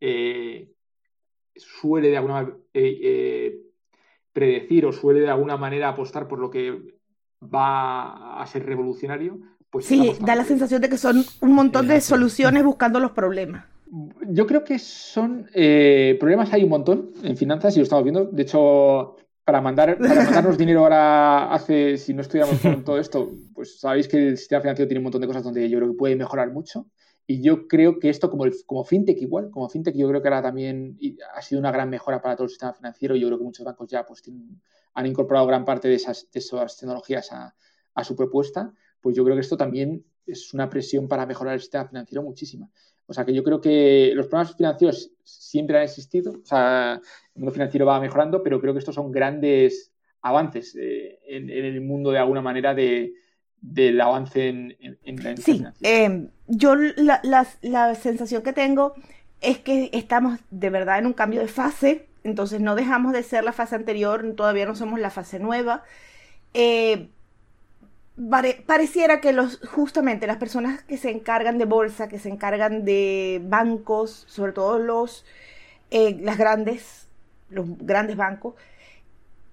[0.00, 0.72] eh,
[1.56, 3.62] suele de alguna manera eh, eh,
[4.32, 6.96] predecir o suele de alguna manera apostar por lo que
[7.42, 9.38] va a ser revolucionario.
[9.70, 13.64] Pues sí, da la sensación de que son un montón de soluciones buscando los problemas.
[14.28, 15.46] Yo creo que son
[16.18, 18.24] problemas hay un montón en finanzas y lo estamos viendo.
[18.24, 23.30] De hecho, para, mandar, para mandarnos dinero ahora hace, si no estudiamos con todo esto,
[23.54, 25.98] pues sabéis que el sistema financiero tiene un montón de cosas donde yo creo que
[25.98, 26.86] puede mejorar mucho.
[27.30, 30.26] Y yo creo que esto, como, el, como fintech igual, como fintech, yo creo que
[30.26, 30.98] ahora también
[31.32, 33.14] ha sido una gran mejora para todo el sistema financiero.
[33.14, 34.20] Yo creo que muchos bancos ya pues,
[34.94, 37.54] han incorporado gran parte de esas, de esas tecnologías a,
[37.94, 38.74] a su propuesta.
[39.00, 42.68] Pues yo creo que esto también es una presión para mejorar el sistema financiero muchísima.
[43.06, 46.94] O sea que yo creo que los problemas financieros siempre han existido, o sea,
[47.34, 51.80] el mundo financiero va mejorando, pero creo que estos son grandes avances eh, en, el
[51.80, 53.14] mundo de alguna manera de,
[53.62, 57.20] del avance en, la Sí, eh, yo la,
[57.62, 58.94] la, sensación que tengo
[59.40, 63.44] es que estamos de verdad en un cambio de fase, entonces no dejamos de ser
[63.44, 65.82] la fase anterior, todavía no somos la fase nueva.
[66.54, 67.08] Eh,
[68.66, 73.40] pareciera que los, justamente las personas que se encargan de bolsa, que se encargan de
[73.44, 75.24] bancos, sobre todo los
[75.90, 77.08] eh, las grandes,
[77.48, 78.54] los grandes bancos,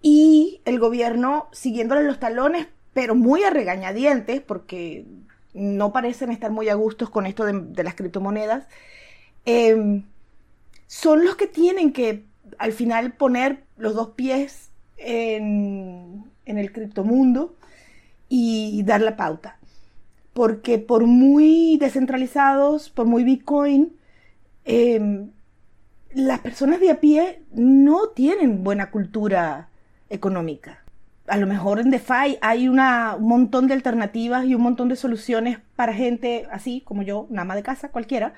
[0.01, 2.67] y el gobierno siguiéndole los talones,
[2.97, 5.05] pero muy a regañadientes, porque
[5.53, 8.67] no parecen estar muy a gustos con esto de, las criptomonedas,
[9.45, 10.01] em,
[10.87, 12.25] son los que tienen que
[12.57, 17.55] al final poner los dos pies en, el criptomundo
[18.29, 19.59] y dar la pauta.
[20.33, 23.95] Porque por muy descentralizados, por muy Bitcoin,
[24.65, 25.29] em,
[26.15, 29.69] las personas de a pie no tienen buena cultura
[30.09, 30.83] económica.
[31.27, 34.95] A lo mejor en DeFi hay una, un montón de alternativas y un montón de
[34.95, 38.33] soluciones para gente así como yo, una ama de casa, cualquiera,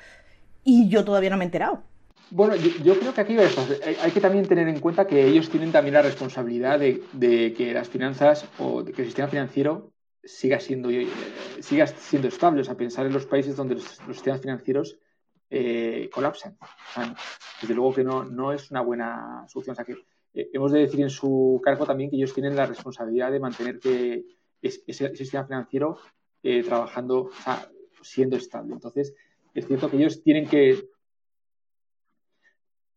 [0.63, 1.83] y yo todavía no me he enterado.
[2.31, 5.95] Bueno, yo, creo que aquí hay que también tener en cuenta que ellos tienen también
[5.95, 11.07] la responsabilidad de, que las finanzas o de que el sistema financiero siga siendo, eh,
[11.59, 12.61] siga siendo estable.
[12.61, 14.99] O sea, pensar en los países donde los, sistemas financieros
[15.49, 16.55] eh, colapsan.
[17.61, 19.73] desde luego que no, no es una buena solución.
[19.73, 19.95] O sea, que
[20.33, 24.25] hemos de decir en su cargo también que ellos tienen la responsabilidad de mantener que
[24.61, 25.97] ese, sistema financiero
[26.65, 27.69] trabajando, o sea,
[28.01, 28.73] siendo estable.
[28.73, 29.13] Entonces,
[29.53, 30.89] es cierto que ellos tienen que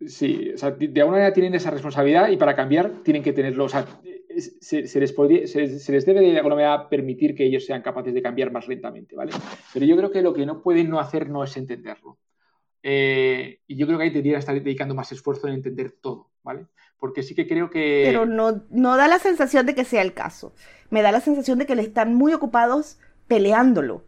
[0.07, 3.65] Sí, o sea, de alguna manera tienen esa responsabilidad y para cambiar tienen que tenerlo.
[3.65, 3.87] O sea,
[4.61, 5.15] se, les
[5.51, 9.15] se, les debe de alguna manera permitir que ellos sean capaces de cambiar más lentamente,
[9.15, 9.33] ¿vale?
[9.73, 12.19] Pero yo creo que lo que no pueden no hacer no es entenderlo.
[12.83, 16.67] Eh, y yo creo que ahí debería estar dedicando más esfuerzo en entender todo, ¿vale?
[16.99, 18.03] Porque sí que creo que...
[18.07, 20.55] Pero no, no da la sensación de que sea el caso.
[20.91, 24.05] Me da la sensación de que le están muy ocupados peleándolo.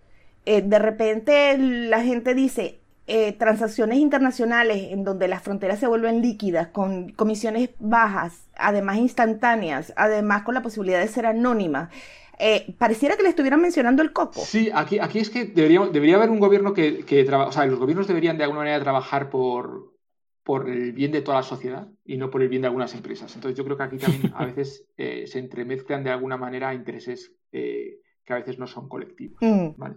[0.46, 6.22] Eh, de repente la gente dice, eh, transacciones internacionales en donde las fronteras se vuelven
[6.22, 11.90] líquidas, con comisiones bajas, además instantáneas, además con la posibilidad de ser anónimas.
[12.38, 14.40] Eh, pareciera que le estuvieran mencionando el coco.
[14.40, 17.66] Sí, aquí, aquí es que debería, debería haber un gobierno que, que trabaja, o sea,
[17.66, 19.94] los gobiernos deberían de alguna manera trabajar por,
[20.42, 23.34] por el bien de toda la sociedad y no por el bien de algunas empresas.
[23.34, 27.32] Entonces yo creo que aquí también a veces eh, se entremezclan de alguna manera intereses
[27.52, 29.38] eh, que a veces no son colectivos.
[29.40, 29.70] Mm.
[29.76, 29.96] ¿vale?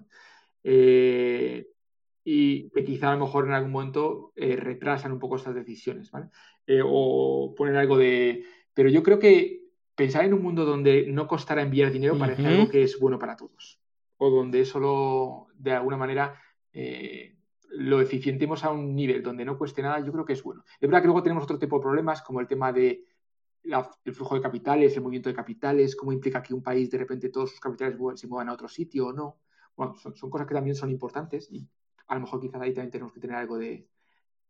[2.30, 6.28] y que quizá a lo mejor en algún momento retrasan un poco estas decisiones, ¿vale?
[6.84, 8.44] o ponen algo de...
[8.74, 9.67] Pero yo creo que
[9.98, 13.36] pensar en un mundo donde no costará enviar dinero parece algo que es bueno para
[13.36, 13.82] todos.
[14.18, 16.40] O donde solo, de alguna manera,
[16.72, 17.36] eh,
[17.72, 20.64] lo eficientemos a un nivel donde no cueste nada, yo creo que es bueno.
[20.80, 23.06] Es verdad que luego tenemos otro tipo de problemas, como el tema de
[23.64, 27.30] el flujo de capitales, el movimiento de capitales, cómo implica que un país de repente
[27.30, 29.40] todos sus capitales se muevan a otro sitio o no.
[29.76, 31.68] Bueno, son, cosas que también son importantes y
[32.08, 33.90] a lo mejor quizás ahí también tenemos que tener algo de,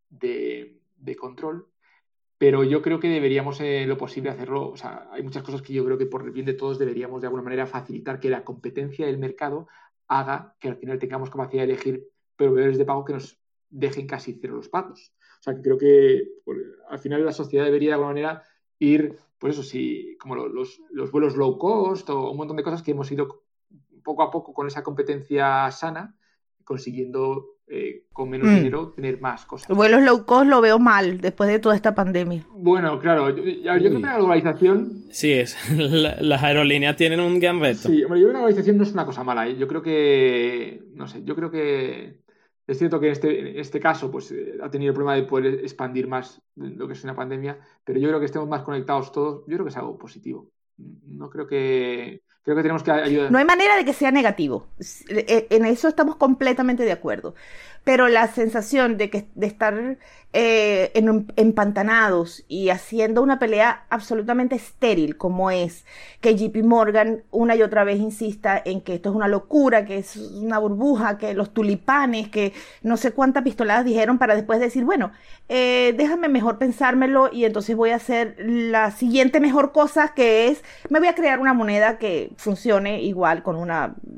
[0.09, 1.67] de control.
[2.37, 4.69] Pero yo creo que deberíamos, eh, lo posible, hacerlo.
[4.69, 7.21] O sea, hay muchas cosas que yo creo que por el bien de todos deberíamos
[7.21, 9.67] de alguna manera facilitar que la competencia del mercado
[10.07, 14.37] haga que al final tengamos capacidad de elegir proveedores de pago que nos dejen casi
[14.39, 15.13] cero los pagos.
[15.39, 16.59] O sea, que creo que pues,
[16.89, 18.43] al final la sociedad debería de alguna manera
[18.79, 22.83] ir, pues eso sí, como los, los vuelos low cost o un montón de cosas
[22.83, 23.43] que hemos ido
[24.03, 26.15] poco a poco con esa competencia sana
[26.63, 28.55] consiguiendo eh, con menos mm.
[28.55, 29.75] dinero tener más cosas.
[29.75, 32.45] Vuelos low cost lo veo mal después de toda esta pandemia.
[32.51, 35.03] Bueno, claro, yo, creo que la globalización...
[35.11, 35.57] Sí, es.
[36.21, 37.89] las aerolíneas tienen un gran reto.
[37.89, 39.47] Sí, yo creo que la globalización no es una cosa mala.
[39.47, 39.57] ¿eh?
[39.57, 42.21] Yo creo que, no sé, yo creo que
[42.67, 45.55] es cierto que en este, este caso pues, eh, ha tenido el problema de poder
[45.55, 49.45] expandir más lo que es una pandemia, pero yo creo que estemos más conectados todos,
[49.47, 50.49] yo creo que es algo positivo.
[50.77, 53.29] No creo que Creo que tenemos que ayudar.
[53.29, 54.67] No hay manera de que sea negativo.
[55.09, 57.35] E, en eso estamos completamente de acuerdo.
[57.83, 59.97] Pero la sensación de, que, de estar
[60.33, 60.91] eh,
[61.35, 65.85] empantanados y haciendo una pelea absolutamente estéril como es
[66.19, 69.97] que JP Morgan una y otra vez insista en que esto es una locura, que
[69.97, 72.53] es una burbuja, que los tulipanes, que
[72.83, 75.11] no sé cuántas pistoladas dijeron para después decir, bueno,
[75.49, 80.61] eh, déjame mejor pensármelo y entonces voy a hacer la siguiente mejor cosa que es,
[80.89, 83.71] me voy a crear una moneda que funcione igual con un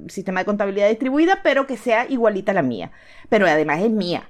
[0.09, 2.91] sistema de contabilidad distribuida, pero que sea igualita a la mía,
[3.29, 4.29] pero además es mía.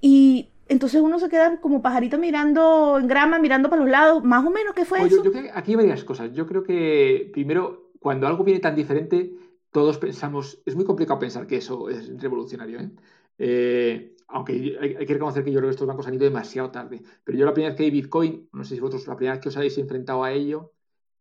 [0.00, 4.44] Y entonces uno se queda como pajarito mirando en grama, mirando para los lados, más
[4.44, 5.22] o menos, ¿qué fue eso?
[5.22, 6.32] Yo, creo que aquí hay varias cosas.
[6.32, 9.34] Yo creo que primero, cuando algo viene tan diferente,
[9.70, 12.90] todos pensamos, es muy complicado pensar que eso es revolucionario, ¿eh?
[13.38, 17.02] eh aunque hay, que reconocer que yo creo que estos bancos han ido demasiado tarde.
[17.22, 19.42] Pero yo la primera vez que vi Bitcoin, no sé si vosotros la primera vez
[19.42, 20.72] que os habéis enfrentado a ello,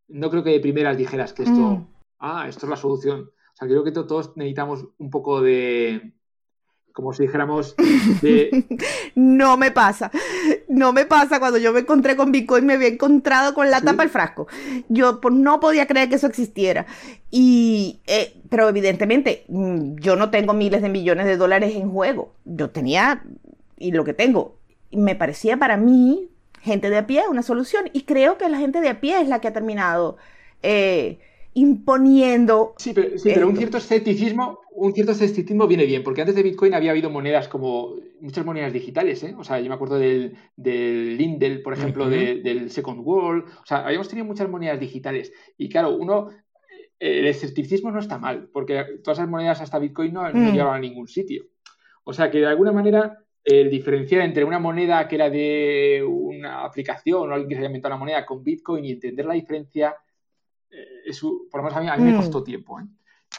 [0.08, 1.88] no creo que de primeras dijeras que esto, mm.
[2.20, 3.30] ah, esto es la solución.
[3.54, 6.14] O sea, creo que todos necesitamos un poco de,
[6.94, 7.76] como si dijéramos
[9.16, 10.12] no me pasa,
[10.68, 14.04] no me pasa cuando yo me encontré con Bitcoin, me había encontrado con la tapa
[14.04, 14.48] del frasco.
[14.90, 16.86] Yo pues, no podía creer que eso existiera.
[17.32, 22.34] Y, eh, pero evidentemente, mm, yo no tengo miles de millones de dólares en juego.
[22.46, 23.24] Yo tenía,
[23.78, 24.60] y lo que tengo,
[24.92, 26.30] me parecía para mí,
[26.62, 27.86] gente de a pie, una solución.
[27.92, 30.18] Y creo que la gente de a pie es la que ha terminado...
[30.62, 31.20] Eh,
[31.54, 32.74] imponiendo.
[32.78, 36.92] Sí, pero, un cierto escepticismo, un cierto escepticismo viene bien, porque antes de Bitcoin había
[36.92, 39.36] habido monedas como muchas monedas digitales, ¿eh?
[39.38, 43.46] O sea, yo me acuerdo del, del Lindel, por ejemplo, del Second World.
[43.62, 45.32] O sea, habíamos tenido muchas monedas digitales.
[45.58, 46.30] Y claro, uno.
[47.00, 50.54] El escepticismo no está mal, porque todas esas monedas hasta Bitcoin no, no mm.
[50.54, 51.48] llevaban a ningún sitio.
[52.06, 56.64] O sea que de alguna manera el diferenciar entre una moneda que era de una
[56.64, 59.96] aplicación o alguien que se haya inventado una moneda con Bitcoin y entender la diferencia
[60.74, 61.12] eh,
[61.50, 62.18] por lo menos a mí, me mm.
[62.18, 62.80] costó tiempo.
[62.80, 62.86] ¿eh?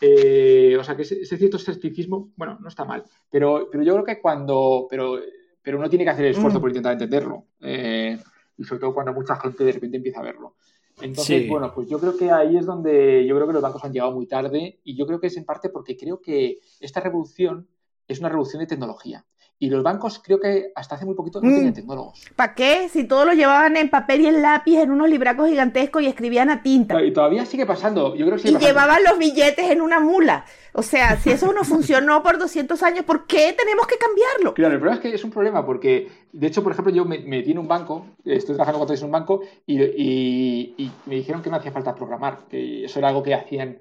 [0.00, 3.04] Eh, o sea que ese, cierto escepticismo, bueno, no está mal.
[3.30, 4.86] Pero, pero yo creo que cuando.
[4.88, 5.18] Pero,
[5.62, 6.60] pero uno tiene que hacer el esfuerzo mm.
[6.60, 7.46] por intentar entenderlo.
[7.60, 10.56] y sobre todo cuando mucha gente de repente empieza a verlo.
[11.00, 13.92] Entonces, bueno, pues yo creo que ahí es donde yo creo que los bancos han
[13.92, 17.68] llegado muy tarde y yo creo que es en parte porque creo que esta revolución
[18.06, 19.24] es una revolución de tecnología.
[19.58, 21.74] Y los bancos creo que hasta hace muy poquito no tenían mm.
[21.74, 22.24] tecnólogos.
[22.36, 22.88] ¿Para qué?
[22.88, 26.50] Si todos lo llevaban en papel y en lápiz, en unos libracos gigantescos y escribían
[26.50, 27.00] a tinta.
[27.02, 28.14] Y todavía sigue pasando.
[28.14, 30.44] Yo creo que y llevaban los billetes en una mula.
[30.72, 34.54] O sea, si eso no funcionó por 200 años, ¿por qué tenemos que cambiarlo?
[34.54, 37.20] Claro, el problema es que es un problema porque, de hecho, por ejemplo, yo me
[37.20, 41.50] metí en un banco, estoy trabajando con en un banco y, y, me dijeron que
[41.50, 43.78] no hacía falta programar, que eso era algo que hacían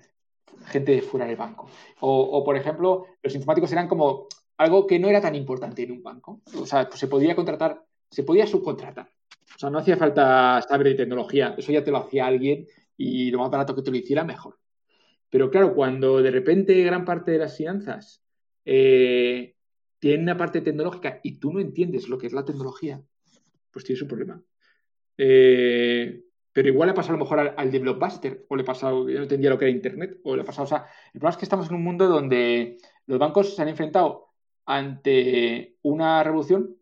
[0.68, 1.68] gente fuera del banco.
[2.00, 4.28] O, o, por ejemplo, los informáticos eran como
[4.58, 6.42] algo que no era tan importante en un banco.
[6.58, 9.10] O sea, pues se podía contratar, se podía subcontratar.
[9.56, 13.32] O sea, no hacía falta saber de tecnología, eso ya te lo hacía alguien y
[13.32, 14.58] lo más barato que te lo hiciera, mejor.
[15.30, 18.24] Pero claro, cuando de repente gran parte de las finanzas
[18.66, 19.56] eh,
[20.00, 23.02] tiene una parte tecnológica y tú no entiendes lo que es la tecnología,
[23.72, 24.44] pues tienes un problema.
[25.18, 28.66] Eh, pero igual le ha pasado a lo mejor al, de Blockbuster, o le ha
[28.66, 31.20] pasado, yo no entendía lo que era Internet, o le ha pasado, o sea, el
[31.20, 32.78] problema es que estamos en un mundo donde
[33.08, 34.33] los bancos se han enfrentado
[34.66, 36.76] ante una revolución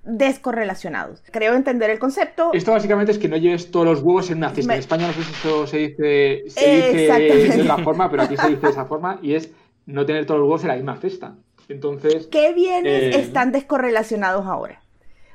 [0.03, 1.23] descorrelacionados.
[1.31, 2.51] Creo entender el concepto.
[2.53, 4.73] Esto básicamente es que no lleves todos los huevos en una cesta.
[4.73, 8.35] En España no sé si eso se dice, se dice de otra forma, pero aquí
[8.35, 9.53] se dice de esa forma y es
[9.85, 11.35] no tener todos los huevos en la misma cesta.
[11.69, 12.27] Entonces.
[12.27, 14.81] ¿Qué bienes eh, están descorrelacionados ahora?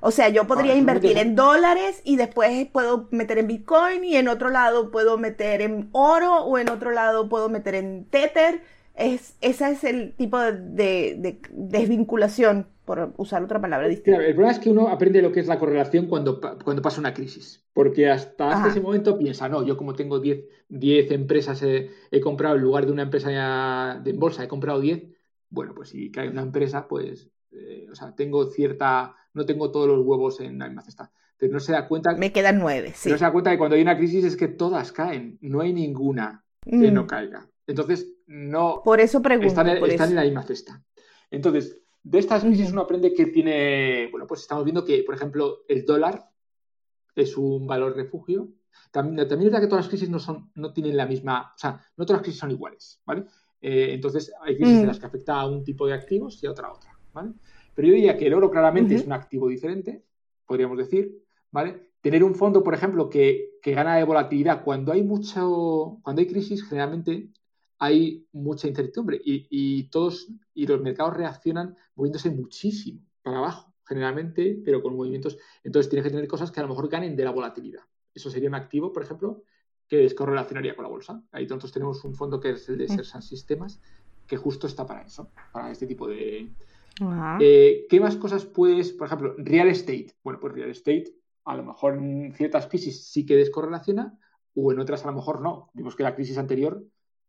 [0.06, 4.28] O sea, yo podría invertir en dólares y después puedo meter en Bitcoin y en
[4.28, 8.60] otro lado puedo meter en oro o en otro lado puedo meter en Tether.
[8.94, 14.20] Es, ese es el tipo de, desvinculación, por usar otra palabra distinta.
[14.20, 17.14] el problema es que uno aprende lo que es la correlación cuando, cuando pasa una
[17.14, 17.64] crisis.
[17.72, 20.44] Porque hasta, ese momento piensa, no, yo como tengo 10,
[21.12, 25.02] empresas he, he, comprado en lugar de una empresa de bolsa, he comprado 10.
[25.48, 27.30] Bueno, pues si cae una empresa, pues, eh,
[27.94, 31.10] o sea, tengo cierta no tengo todos los huevos en la misma cesta.
[31.36, 32.14] Pero no se da cuenta.
[32.14, 33.10] Me quedan nueve, sí.
[33.10, 35.36] No se da cuenta que cuando hay una crisis es que todas caen.
[35.42, 37.06] No hay ninguna que no mm.
[37.06, 37.48] caiga.
[37.66, 38.80] Entonces, no.
[38.84, 39.48] Por eso pregunto.
[39.48, 39.68] Están,
[40.10, 40.82] en la misma cesta.
[41.30, 44.08] Entonces, de estas crisis uno aprende que tiene.
[44.12, 46.30] Bueno, pues estamos viendo que, por ejemplo, el dólar
[47.16, 48.48] es un valor refugio.
[48.92, 51.52] También, también es verdad que todas las crisis no, son, no tienen la misma.
[51.54, 53.24] O sea, no todas las crisis son iguales, ¿vale?
[53.60, 54.86] Eh, entonces, hay crisis en mm.
[54.86, 57.32] las que afecta a un tipo de activos y a otra a otra, ¿vale?
[57.74, 60.04] Pero yo diría que el oro claramente es un activo diferente,
[60.46, 61.90] podríamos decir, ¿vale?
[62.00, 64.62] Tener un fondo, por ejemplo, que, gana de volatilidad.
[64.62, 67.30] Cuando hay mucho, cuando hay crisis, generalmente
[67.78, 74.82] hay mucha incertidumbre y, todos y los mercados reaccionan moviéndose muchísimo para abajo, generalmente, pero
[74.82, 75.38] con movimientos.
[75.62, 77.82] Entonces tienes que tener cosas que a lo mejor ganen de la volatilidad.
[78.14, 79.42] Eso sería un activo, por ejemplo,
[79.88, 81.22] que descorrelacionaría con la bolsa.
[81.32, 83.80] Ahí nosotros tenemos un fondo que es el de Sersan Sistemas,
[84.26, 86.50] que justo está para eso, para este tipo de,
[87.40, 90.12] eh, ¿Qué más cosas puedes, por ejemplo, real estate?
[90.22, 91.14] Bueno, pues real estate,
[91.44, 94.18] a lo mejor en ciertas crisis sí que descorrelaciona,
[94.54, 95.70] o en otras a lo mejor no.
[95.74, 96.84] Vimos que la crisis anterior,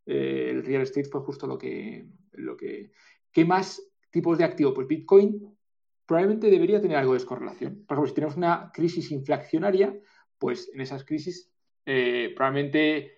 [0.05, 2.91] eh, el real estate fue justo lo que, lo que.
[3.32, 4.74] ¿Qué más tipos de activo?
[4.74, 5.57] Pues Bitcoin
[6.05, 7.84] probablemente debería tener algo de descorrelación.
[7.88, 9.97] Por ejemplo, si tenemos una crisis inflacionaria,
[10.38, 11.51] pues en esas crisis
[11.86, 13.13] eh, probablemente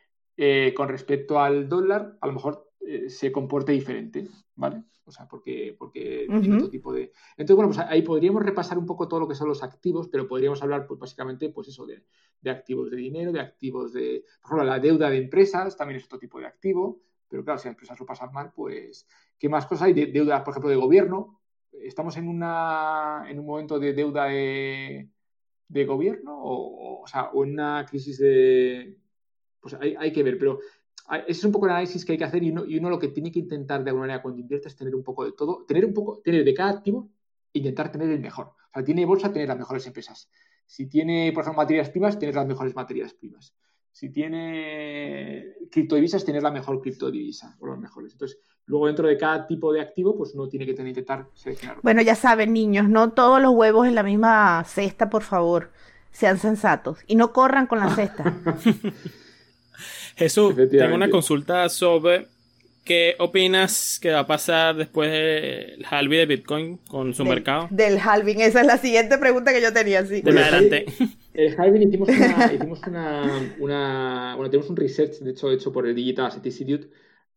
[0.76, 2.70] con respecto al dólar, a lo mejor
[3.08, 4.84] se comporte diferente, ¿vale?
[5.08, 7.14] O sea, porque, porque tiene otro tipo de.
[7.38, 10.28] Entonces, bueno, pues ahí podríamos repasar un poco todo lo que son los activos, pero
[10.28, 12.04] podríamos hablar, pues básicamente, pues eso, de,
[12.52, 14.26] activos de dinero, de activos de.
[14.42, 17.00] Por ejemplo, la deuda de empresas también es otro tipo de activo,
[17.30, 19.08] pero claro, si las empresas lo pasan mal, pues.
[19.40, 19.94] ¿Qué más cosas hay?
[19.94, 21.40] De, deuda, por ejemplo, de gobierno.
[21.72, 25.10] ¿Estamos en, una, en un momento de deuda de,
[25.70, 28.98] de gobierno o, o, sea, o en una crisis de.
[29.62, 30.60] Pues hay, hay que ver, pero
[31.28, 33.40] es un poco el análisis que hay que hacer y uno, lo que tiene que
[33.40, 36.20] intentar de alguna manera cuando invierte es tener un poco de todo, tener un poco,
[36.24, 37.10] tener de cada activo,
[37.54, 38.48] intentar tener el mejor.
[38.48, 40.30] O sea, tiene bolsa, tener las mejores empresas.
[40.66, 43.56] Si tiene, por ejemplo, materias primas, tener las mejores materias primas.
[43.92, 48.12] Si tiene criptodivisas, tener la mejor criptodivisa o los mejores.
[48.12, 51.80] Entonces, luego dentro de cada tipo de activo, pues uno tiene que tener, intentar seleccionar.
[51.82, 55.72] Bueno, ya saben, niños, no todos los huevos en la misma cesta, por favor.
[56.12, 58.36] Sean sensatos y no corran con la cesta.
[60.18, 62.26] Jesús, tengo una consulta sobre
[62.84, 67.68] qué opinas que va a pasar después del halving de Bitcoin con su mercado.
[67.70, 70.22] Del halving, esa es la siguiente pregunta que yo tenía, sí.
[70.22, 70.86] De adelante.
[71.34, 72.82] El halving hicimos una, hicimos
[73.60, 76.90] una, bueno, tenemos un research, de hecho, hecho por el Digital Asset Institute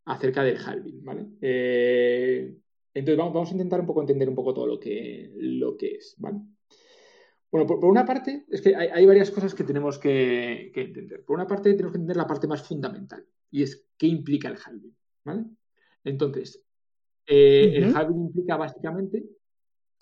[0.06, 1.26] acerca del halving, ¿vale?
[1.42, 2.54] Eh,
[2.94, 5.96] entonces vamos, vamos a intentar un poco entender un poco todo lo que, lo que
[5.96, 6.38] es, ¿vale?
[7.52, 11.24] Bueno, por, una parte, es que hay, varias cosas que tenemos que, entender.
[11.24, 14.56] Por una parte, tenemos que entender la parte más fundamental, y es qué implica el
[14.64, 14.96] halving.
[15.24, 15.44] ¿vale?
[16.04, 16.62] Entonces,
[17.26, 19.24] eh, el halving implica básicamente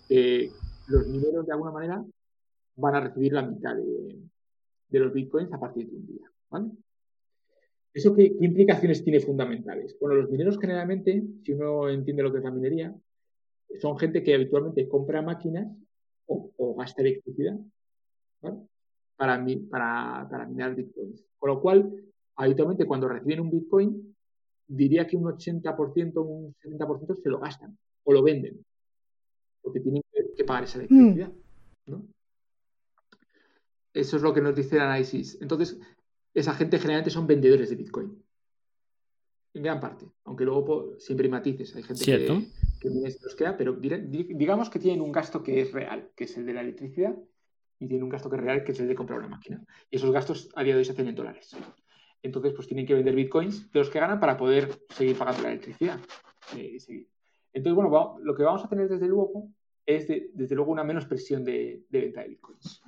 [0.07, 0.51] que
[0.87, 2.05] los mineros, de alguna manera,
[2.75, 6.31] van a recibir la mitad de, los bitcoins a partir de un día.
[6.51, 6.69] ¿vale?
[7.91, 9.97] ¿Eso qué, implicaciones tiene fundamentales?
[9.99, 12.95] Bueno, los mineros generalmente, si uno entiende lo que es la minería,
[13.81, 15.67] son gente que habitualmente compra máquinas
[16.29, 17.57] o, gasta electricidad
[19.17, 19.43] para,
[20.29, 21.25] para, minar bitcoins.
[21.37, 21.91] Con lo cual,
[22.35, 24.15] habitualmente cuando reciben un bitcoin,
[24.67, 28.63] diría que un 80%, un 70% se lo gastan o lo venden,
[29.61, 30.03] porque tienen
[30.37, 31.31] que pagar esa electricidad.
[33.93, 35.37] Eso es lo que nos dice el análisis.
[35.41, 35.79] Entonces,
[36.33, 38.23] esa gente generalmente son vendedores de Bitcoin.
[39.53, 40.05] En gran parte.
[40.25, 41.75] Aunque luego siempre hay matices.
[41.75, 42.47] Hay gente que,
[42.79, 46.37] que se los queda, pero digamos que tienen un gasto que es real, que es
[46.37, 47.15] el de la electricidad,
[47.79, 49.63] y tienen un gasto que es real, que es el de comprar una máquina.
[49.89, 51.55] Y esos gastos a día de hoy se hacen en dólares.
[52.21, 55.49] Entonces, pues tienen que vender bitcoins de los que ganan para poder seguir pagando la
[55.49, 55.99] electricidad.
[56.57, 56.77] Eh,
[57.53, 59.49] Entonces, bueno, lo que vamos a tener desde luego
[59.85, 62.81] es, desde luego, una menos presión de, venta de bitcoins.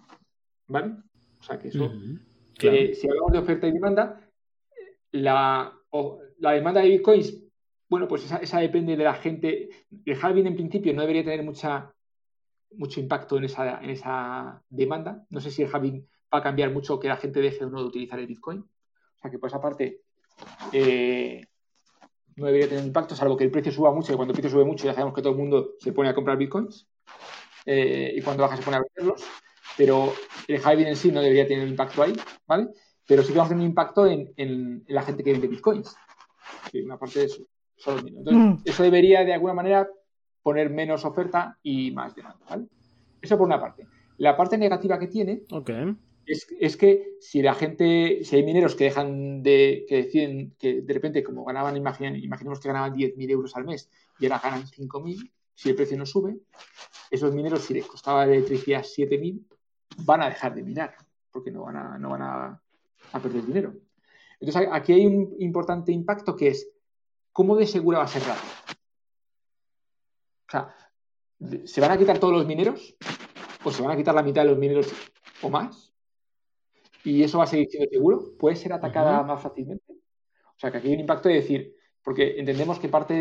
[0.68, 0.96] ¿Vale?
[1.40, 1.92] O sea que eso,
[2.60, 4.30] si hablamos de oferta y demanda,
[5.12, 5.74] la,
[6.38, 7.41] la demanda de bitcoins,
[7.92, 9.70] bueno, pues esa, depende de la gente.
[10.06, 11.94] El halving en principio no debería tener mucha,
[12.72, 15.26] mucho impacto en esa, en esa demanda.
[15.30, 17.82] No sé si el halving va a cambiar mucho que la gente deje o no
[17.82, 18.60] de utilizar el bitcoin.
[18.60, 20.04] O sea que por esa parte
[20.72, 21.46] eh,
[22.38, 24.64] no debería tener impacto, salvo que el precio suba mucho, y cuando el precio sube
[24.64, 26.88] mucho ya sabemos que todo el mundo se pone a comprar bitcoins.
[27.66, 29.22] Eh, y cuando baja se pone a venderlos
[29.78, 30.14] pero
[30.48, 32.14] el halving en sí no debería tener impacto ahí,
[32.48, 32.70] ¿vale?
[33.06, 35.96] Pero sí que vamos a tener un impacto en, la gente que vende bitcoins.
[36.72, 37.44] Sí, una parte de eso.
[37.88, 38.58] Entonces, mm.
[38.66, 39.90] eso debería de alguna manera
[40.42, 42.66] poner menos oferta y más demanda, ¿vale?
[43.22, 43.88] Eso por una parte.
[44.18, 45.44] La parte negativa que tiene
[46.26, 50.94] es, que si la gente, si hay mineros que dejan de, que deciden que de
[50.94, 55.70] repente, como ganaban, imaginemos que ganaban 10.000 euros al mes y ahora ganan 5.000, si
[55.70, 56.38] el precio no sube,
[57.10, 59.44] esos mineros, si les costaba la electricidad 7.000,
[60.06, 60.96] van a dejar de minar,
[61.32, 62.62] porque no van a, no van a,
[63.22, 63.74] perder dinero.
[64.40, 66.72] Entonces, aquí hay un importante impacto que es
[67.32, 68.54] cómo de segura va a ser rápido.
[70.48, 70.76] O sea,
[71.66, 72.96] ¿se van a quitar todos los mineros?
[73.64, 74.88] ¿O se van a quitar la mitad de los mineros
[75.42, 75.94] o más?
[77.04, 78.38] ¿Y eso va a seguir siendo seguro?
[78.38, 79.94] ¿Puede ser atacada más fácilmente?
[79.94, 83.14] O sea, que aquí hay un impacto de decir, porque entendemos que parte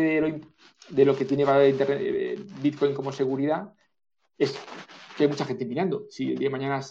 [0.89, 3.73] de lo, que tiene eh, Bitcoin como seguridad
[4.37, 4.59] es
[5.15, 6.05] que hay mucha gente minando.
[6.09, 6.81] Si el día de mañana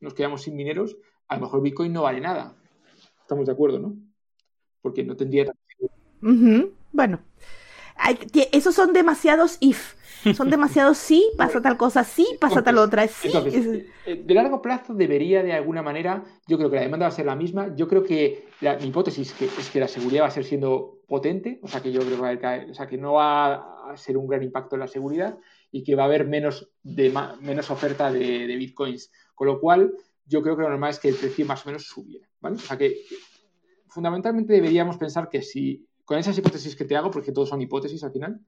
[0.00, 0.96] nos quedamos sin mineros,
[1.28, 2.56] a lo mejor Bitcoin no vale nada.
[3.20, 3.96] Estamos de acuerdo, ¿no?
[4.82, 5.46] Porque no tendría...
[6.92, 7.20] Bueno,
[8.52, 9.94] esos son demasiados if.
[10.34, 13.30] Son demasiados sí, pasa tal cosa, sí, pasa tal otra, sí.
[14.06, 17.16] Eh, de largo plazo debería de alguna manera, yo creo que la demanda va a
[17.16, 17.74] ser la misma.
[17.76, 18.46] Yo creo que
[18.80, 22.00] mi hipótesis es que la seguridad va a ser siendo potente, o sea que yo
[22.00, 24.76] creo que, va a caer, o sea, que no va a ser un gran impacto
[24.76, 25.38] en la seguridad
[25.70, 29.12] y que va a haber menos, de, menos oferta de, bitcoins.
[29.34, 29.92] Con lo cual,
[30.24, 32.26] yo creo que lo normal es que el precio más o menos subiera.
[32.40, 32.56] ¿vale?
[32.56, 33.02] O sea que
[33.88, 38.02] fundamentalmente deberíamos pensar que si, con esas hipótesis que te hago, porque todos son hipótesis
[38.04, 38.40] al final,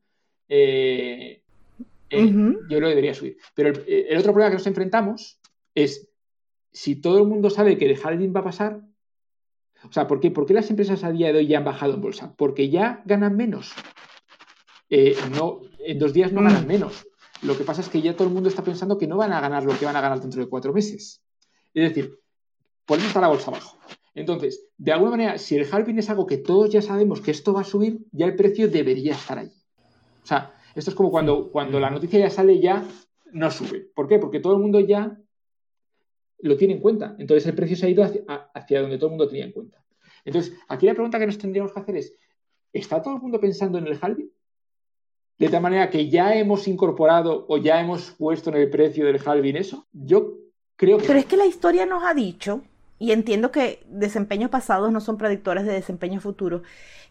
[0.49, 1.43] eh,
[2.11, 2.33] eh,
[2.69, 3.39] yo lo debería subir.
[3.55, 5.41] Pero el, otro problema que nos enfrentamos
[5.75, 6.09] es
[6.73, 8.81] si todo el mundo sabe que el halving va a pasar,
[9.89, 11.95] o sea, ¿por qué, ¿por qué las empresas a día de hoy ya han bajado
[11.95, 12.35] en bolsa?
[12.37, 13.73] Porque ya ganan menos.
[14.89, 16.69] Eh, no, en dos días no ganan mm.
[16.69, 17.07] menos.
[17.43, 19.41] Lo que pasa es que ya todo el mundo está pensando que no van a
[19.41, 21.23] ganar lo que van a ganar dentro de cuatro meses.
[21.75, 22.19] Es decir,
[22.85, 23.79] por eso está la bolsa abajo.
[24.17, 27.53] Entonces, de alguna manera, si el halving es algo que todos ya sabemos que esto
[27.53, 29.53] va a subir, ya el precio debería estar ahí.
[30.25, 32.85] O sea, esto es como cuando, cuando la noticia ya sale, ya
[33.33, 33.89] no sube.
[33.95, 34.19] ¿Por qué?
[34.19, 35.17] Porque todo el mundo ya
[36.39, 37.15] lo tiene en cuenta.
[37.19, 38.23] Entonces el precio se ha ido hacia,
[38.55, 39.85] hacia donde todo el mundo tenía en cuenta.
[40.25, 42.15] Entonces, aquí la pregunta que nos tendríamos que hacer es,
[42.73, 44.31] ¿está todo el mundo pensando en el halving?
[45.39, 49.21] de tal manera que ya hemos incorporado o ya hemos puesto en el precio del
[49.23, 49.87] halving eso?
[49.93, 50.39] Yo
[50.77, 51.07] creo que...
[51.07, 52.63] Pero es que la historia nos ha dicho,
[52.99, 56.63] y entiendo que desempeños pasados no son predictores de desempeño futuro,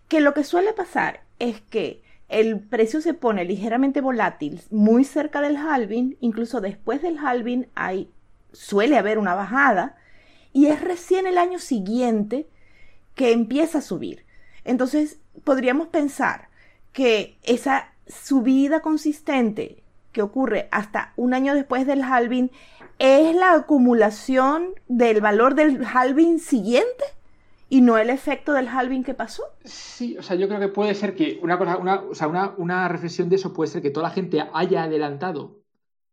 [0.08, 5.42] que lo que suele pasar es que el precio se pone ligeramente volátil muy cerca
[5.42, 8.10] del halving, incluso después del halving hay,
[8.52, 9.96] suele haber una bajada,
[10.54, 12.48] y es recién el año siguiente
[13.14, 14.26] que empieza a subir.
[14.64, 16.50] Entonces, podríamos pensar
[16.94, 22.50] que esa subida consistente que ocurre hasta un año después del halving
[23.00, 27.04] es la acumulación del valor del halving siguiente
[27.70, 29.44] y no el efecto del halving que pasó.
[29.64, 32.28] Sí, o sea, yo creo que puede ser que una cosa, una, o sea,
[32.58, 35.62] una, reflexión de eso puede ser que toda la gente haya adelantado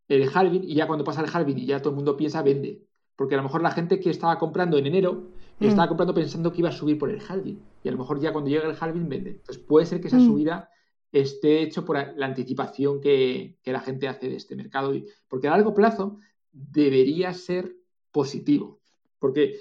[0.08, 2.82] el halving y ya cuando pasa el halving y ya todo el mundo piensa vende.
[3.16, 5.28] Porque a lo mejor la gente que estaba comprando en enero
[5.58, 5.64] mm.
[5.64, 7.62] estaba comprando pensando que iba a subir por el halving.
[7.84, 9.30] Y a lo mejor ya cuando llega el halving vende.
[9.30, 10.26] Entonces puede ser que esa mm.
[10.26, 10.70] subida
[11.12, 14.92] esté hecho por la anticipación que, la gente hace de este mercado.
[15.28, 16.18] Porque a largo plazo
[16.52, 17.74] debería ser
[18.10, 18.80] positivo.
[19.18, 19.56] Porque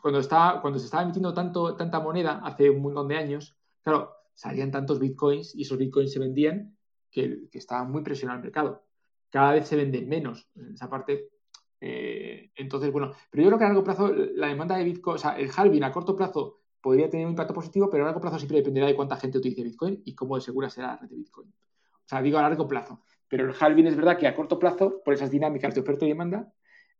[0.00, 4.10] cuando, estaba, cuando se estaba emitiendo tanto, tanta moneda hace un montón de años, claro,
[4.34, 6.76] salían tantos bitcoins y esos bitcoins se vendían
[7.10, 8.82] que, estaba muy presionado el mercado.
[9.30, 11.28] Cada vez se venden menos en esa parte.
[11.80, 15.18] Eh, entonces, bueno, pero yo creo que a largo plazo la demanda de bitcoin, o
[15.18, 18.38] sea, el halving a corto plazo podría tener un impacto positivo, pero a largo plazo
[18.38, 21.16] siempre dependerá de cuánta gente utilice bitcoin y cómo de segura será la red de
[21.16, 21.48] bitcoin.
[21.48, 23.00] O sea, digo a largo plazo.
[23.34, 26.08] Pero el halving es verdad que a corto plazo, por esas dinámicas de oferta y
[26.10, 26.52] demanda,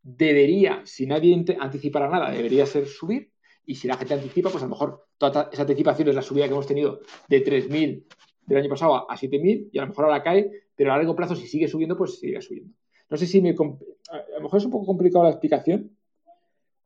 [0.03, 3.31] debería, si nadie anticipara nada, debería ser subir.
[3.65, 6.47] Y si la gente anticipa, pues a lo mejor toda esa anticipación es la subida
[6.47, 8.05] que hemos tenido de 3.000
[8.47, 11.37] del año pasado a 7.000 y a lo mejor ahora cae, pero a largo plazo
[11.37, 12.75] si sigue subiendo, pues seguirá subiendo.
[13.09, 13.51] No sé si me...
[13.51, 15.97] A lo mejor es un poco complicado la explicación,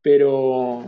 [0.02, 0.84] pero,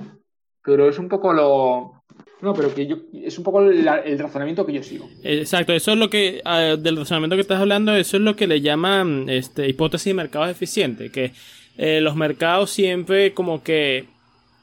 [0.63, 1.99] pero es un poco lo...
[2.43, 5.09] No, pero que yo, es un poco el razonamiento que yo sigo.
[5.22, 8.47] Exacto, eso es lo que, ah, del razonamiento que estás hablando, eso es lo que
[8.47, 11.32] le llaman este, hipótesis de mercados eficientes, que
[11.76, 14.07] eh, los mercados siempre como que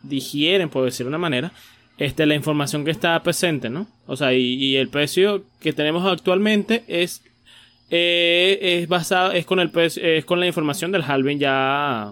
[0.03, 1.51] digieren, por decirlo de una manera,
[1.97, 3.87] este, la información que está presente, ¿no?
[4.05, 7.23] O sea, y, el precio que tenemos actualmente es,
[7.89, 12.11] eh, es basado, es con el es con la información del halving ya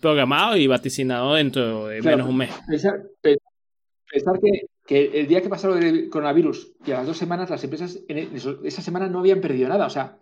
[0.00, 2.50] programado y vaticinado dentro de menos de un mes.
[2.68, 8.00] Pensar, que, el día que pasaron el coronavirus y a las dos semanas las empresas
[8.08, 10.18] en esa semana no habían perdido nada, o sea,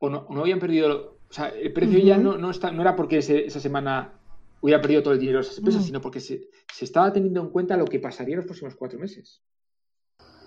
[0.00, 2.96] o no, no habían perdido, o sea, el precio ya no, no, está, no era
[2.96, 4.18] porque esa semana
[4.62, 6.48] hubiera perdido todo el dinero de esas empresas, sino porque se,
[6.80, 9.42] estaba teniendo en cuenta lo que pasaría en los próximos cuatro meses.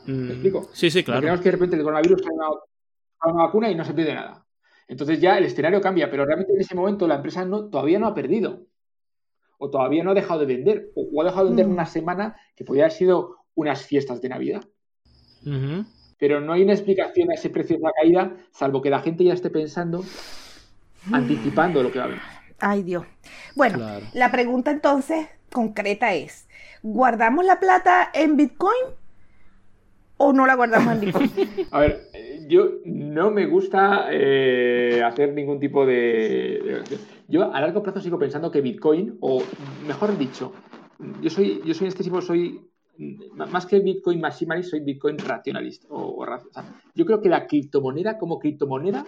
[0.05, 0.31] ¿Me mm.
[0.31, 0.69] explico?
[0.73, 1.21] Sí, sí, claro.
[1.21, 2.47] Porque que de repente el coronavirus trae una,
[3.23, 4.45] una, vacuna y no se pierde nada.
[4.87, 8.07] Entonces ya el escenario cambia, pero realmente en ese momento la empresa no, todavía no
[8.07, 8.67] ha perdido.
[9.57, 10.91] O todavía no ha dejado de vender.
[10.95, 11.71] O, ha dejado de vender mm.
[11.71, 14.63] una semana que podría haber sido unas fiestas de Navidad.
[16.17, 19.23] Pero no hay una explicación a ese precio de la caída, salvo que la gente
[19.23, 20.03] ya esté pensando,
[21.11, 22.23] anticipando lo que va a venir.
[22.59, 23.05] Ay Dios.
[23.55, 26.47] Bueno, la pregunta entonces concreta es,
[26.83, 28.95] ¿guardamos la plata en Bitcoin
[30.17, 31.31] o no la guardamos en Bitcoin?
[31.71, 32.09] A ver,
[32.47, 36.81] yo no me gusta eh, hacer ningún tipo de,
[37.27, 39.41] Yo a largo plazo sigo pensando que Bitcoin, o
[39.85, 40.53] mejor dicho,
[41.21, 42.61] yo soy, yo soy en este tipo, soy
[42.97, 45.87] más que Bitcoin maximalist, soy Bitcoin racionalista.
[45.89, 46.25] O,
[46.93, 49.05] yo creo que la criptomoneda como criptomoneda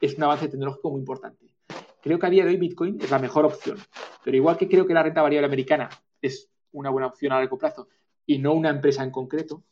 [0.00, 1.46] es un avance tecnológico muy importante.
[2.02, 3.78] Creo que a día de hoy Bitcoin es la mejor opción.
[4.22, 5.88] Pero igual que creo que la renta variable americana
[6.20, 7.88] es una buena opción a largo plazo
[8.26, 9.62] y no una empresa en concreto,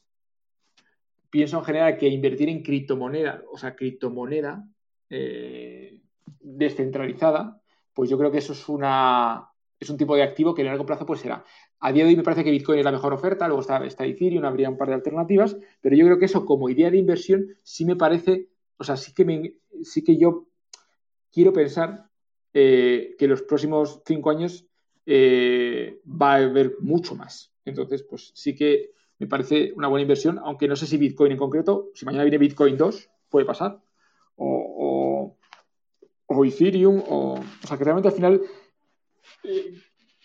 [1.30, 4.66] pienso en general que invertir en criptomoneda, o sea, criptomoneda
[5.08, 6.00] eh,
[6.40, 7.60] descentralizada,
[7.94, 9.48] pues yo creo que eso es una
[9.82, 11.44] es un tipo de activo que a largo plazo pues será.
[11.84, 14.44] A día de hoy me parece que Bitcoin es la mejor oferta, luego está, Ethereum,
[14.44, 17.84] habría un par de alternativas, pero yo creo que eso como idea de inversión sí
[17.84, 20.46] me parece, o sea, sí que, me, sí que yo
[21.32, 22.08] quiero pensar
[22.54, 24.64] eh, que los próximos cinco años
[25.06, 27.52] eh, va a haber mucho más.
[27.64, 31.38] Entonces, pues sí que me parece una buena inversión, aunque no sé si Bitcoin en
[31.38, 33.82] concreto, si mañana viene Bitcoin 2, puede pasar,
[34.36, 35.36] o,
[36.28, 38.40] o, Ethereum, o, o sea, que realmente al final
[39.42, 39.74] eh,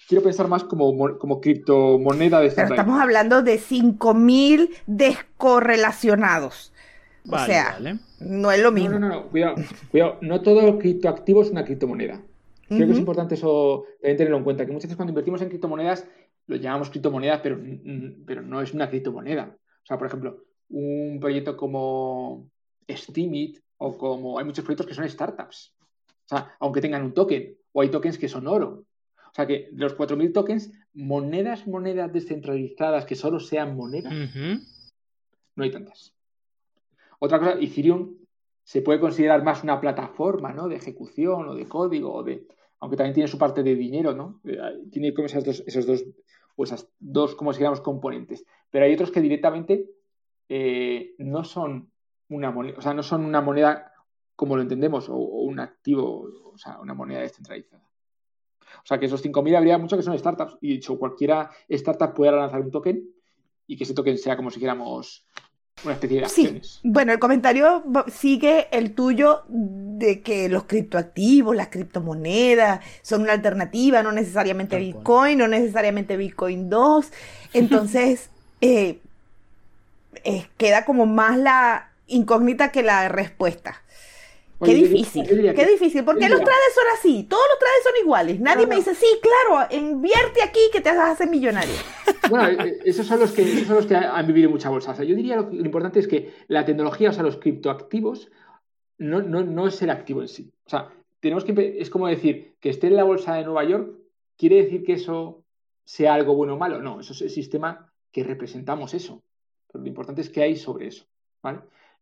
[0.08, 6.74] quiero pensar más como, como criptomoneda de Pero estamos hablando de 5.000 descorrelacionados.
[7.30, 7.78] o sea,
[8.20, 8.92] no es lo mismo.
[8.92, 9.56] No, no, no, cuidado,
[9.92, 10.18] cuidado.
[10.22, 12.22] No todo criptoactivo es una criptomoneda.
[12.68, 15.50] Creo que es importante eso también tenerlo en cuenta, que muchas veces cuando invertimos en
[15.50, 16.06] criptomonedas
[16.48, 17.60] lo llamamos criptomonedas, pero,
[18.26, 19.56] pero no es una criptomoneda.
[19.84, 22.50] O sea, por ejemplo, un proyecto como
[22.90, 25.74] Steemit o como hay muchos proyectos que son startups.
[26.10, 28.84] O sea, aunque tengan un token, o hay tokens que son oro.
[29.38, 34.12] O sea que los 4.000 tokens, monedas, monedas descentralizadas que solo sean monedas,
[35.56, 36.16] no hay tantas.
[37.20, 38.16] Otra cosa, Ethereum
[38.64, 40.68] se puede considerar más una plataforma ¿no?
[40.68, 42.48] de ejecución o de código, o de,
[42.80, 44.42] aunque también tiene su parte de dinero, ¿no?
[44.44, 44.58] Eh,
[44.92, 46.04] tiene como esas dos, esos dos,
[46.56, 48.44] o esas dos, como si componentes.
[48.72, 49.88] Pero hay otros que directamente
[50.50, 51.92] eh, no son
[52.30, 53.94] una moneda, o sea, no son una moneda
[54.36, 57.87] como lo entendemos, o, un activo, o sea, una moneda descentralizada.
[58.60, 60.58] O sea, que esos 5.000 habría mucho que son startups.
[60.62, 63.04] Y de hecho, cualquiera startup puede lanzar un token
[63.68, 65.26] y que ese token sea como si queramos
[65.84, 66.80] una especie de acciones.
[66.82, 66.90] Sí.
[66.90, 74.02] Bueno, el comentario sigue el tuyo de que los criptoactivos, las criptomonedas son una alternativa,
[74.02, 77.12] no necesariamente Bitcoin, no necesariamente Bitcoin 2.
[77.54, 78.30] Entonces,
[78.62, 79.00] eh,
[80.24, 83.82] eh, queda como más la incógnita que la respuesta.
[84.64, 86.04] Qué difícil, qué difícil.
[86.04, 87.24] ¿Por qué los trades son así?
[87.30, 88.40] Todos los trades son iguales.
[88.40, 91.74] Nadie me dice, sí, claro, invierte aquí que te hacer millonario.
[92.30, 94.92] Bueno, eh, eh, esos son los que, esos son los que han vivido mucha bolsa.
[94.92, 98.30] O sea, yo diría lo, lo, importante es que la tecnología, o sea, los criptoactivos,
[98.98, 100.52] no, no, no es el activo en sí.
[100.66, 100.90] O sea,
[101.22, 103.92] tenemos que, es como decir que esté en la bolsa de Nueva York,
[104.38, 105.46] quiere decir que eso
[105.86, 106.82] sea algo bueno o malo.
[106.82, 109.24] No, eso es el sistema que representamos eso.
[109.72, 111.06] Pero lo importante es que hay sobre eso.
[111.42, 111.60] ¿vale?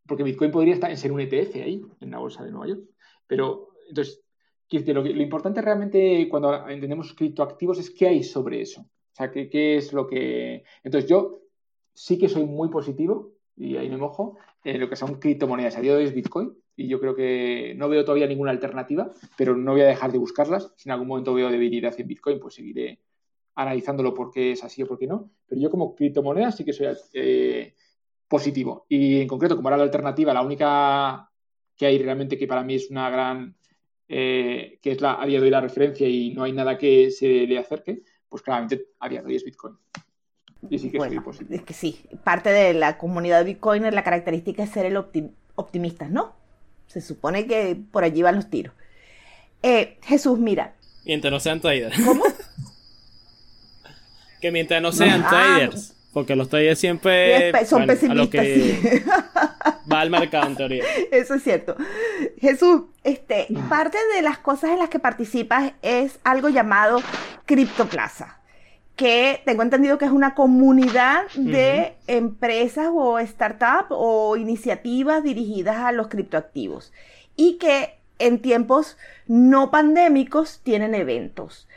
[0.07, 2.83] Porque Bitcoin podría estar en ser un ETF ahí, en la bolsa de Nueva York.
[3.27, 4.23] Pero, entonces,
[4.69, 8.81] lo, importante realmente cuando entendemos criptoactivos es qué hay sobre eso.
[8.81, 10.63] O sea, qué, es lo que.
[10.83, 11.41] Entonces, yo
[11.93, 15.77] sí que soy muy positivo, y ahí me mojo, en lo que son criptomonedas.
[15.77, 19.09] A día de hoy es Bitcoin, y yo creo que no veo todavía ninguna alternativa,
[19.37, 20.73] pero no voy a dejar de buscarlas.
[20.75, 22.99] Si en algún momento veo debilidad en Bitcoin, pues seguiré
[23.55, 25.31] analizándolo por qué es así o por qué no.
[25.47, 27.73] Pero yo como criptomoneda sí que soy eh,
[28.27, 28.85] positivo.
[28.89, 31.29] Y en concreto, como era la alternativa, la única
[31.75, 33.55] que hay realmente que para mí es una gran,
[34.07, 37.11] eh, que es la, a día de hoy la referencia y no hay nada que
[37.11, 39.75] se le acerque, pues claramente a día de hoy es Bitcoin.
[40.69, 41.55] Y sí que soy positivo.
[41.55, 44.97] Es que sí, parte de la comunidad de Bitcoin es la característica de ser el
[44.97, 46.33] optimista, ¿no?
[46.87, 48.73] Se supone que por allí van los tiros.
[49.61, 50.75] Eh, Jesús, mira.
[51.05, 51.99] Mientras no sean traders.
[52.03, 52.23] ¿Cómo?
[54.41, 55.29] que mientras no sean ah.
[55.29, 55.94] traders.
[56.15, 58.45] Porque los traders siempre son pesimistas.
[59.91, 60.85] va al mercado en teoría.
[61.11, 61.75] Eso es cierto.
[62.39, 67.01] Jesús, este, parte de las cosas en las que participas es algo llamado
[67.45, 68.39] Criptoplaza
[68.95, 75.91] que tengo entendido que es una comunidad de empresas o startups o iniciativas dirigidas a
[75.91, 76.93] los criptoactivos
[77.35, 78.95] y que en tiempos
[79.27, 81.67] no pandémicos tienen eventos.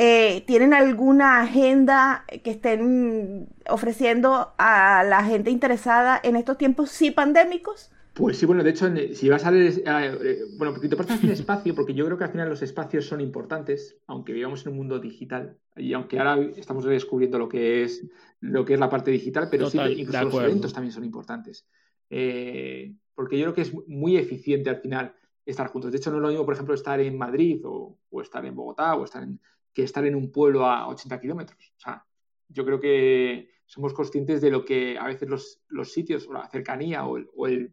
[0.00, 7.10] Eh, ¿Tienen alguna agenda que estén ofreciendo a la gente interesada en estos tiempos sí
[7.10, 7.90] pandémicos?
[8.14, 11.32] Pues sí, bueno, de hecho, si vas a ver, eh, bueno, porque te pasas el
[11.32, 14.78] espacio, porque yo creo que al final los espacios son importantes, aunque vivamos en un
[14.78, 18.06] mundo digital, y aunque ahora estamos descubriendo lo que es
[18.38, 21.66] lo que es la parte digital, pero sí incluso los eventos también son importantes.
[22.08, 25.12] Eh, porque yo creo que es muy eficiente al final
[25.44, 25.90] estar juntos.
[25.90, 28.94] De hecho, no es lo mismo, por ejemplo, estar en Madrid o, estar en Bogotá
[28.94, 29.40] o estar en,
[29.78, 31.72] que estar en un pueblo a 80 kilómetros.
[31.76, 32.04] O sea,
[32.48, 36.48] yo creo que somos conscientes de lo que a veces los, los sitios o la
[36.48, 37.72] cercanía o el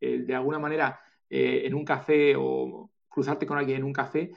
[0.00, 4.32] de alguna manera eh, en un café o cruzarte con alguien en un café,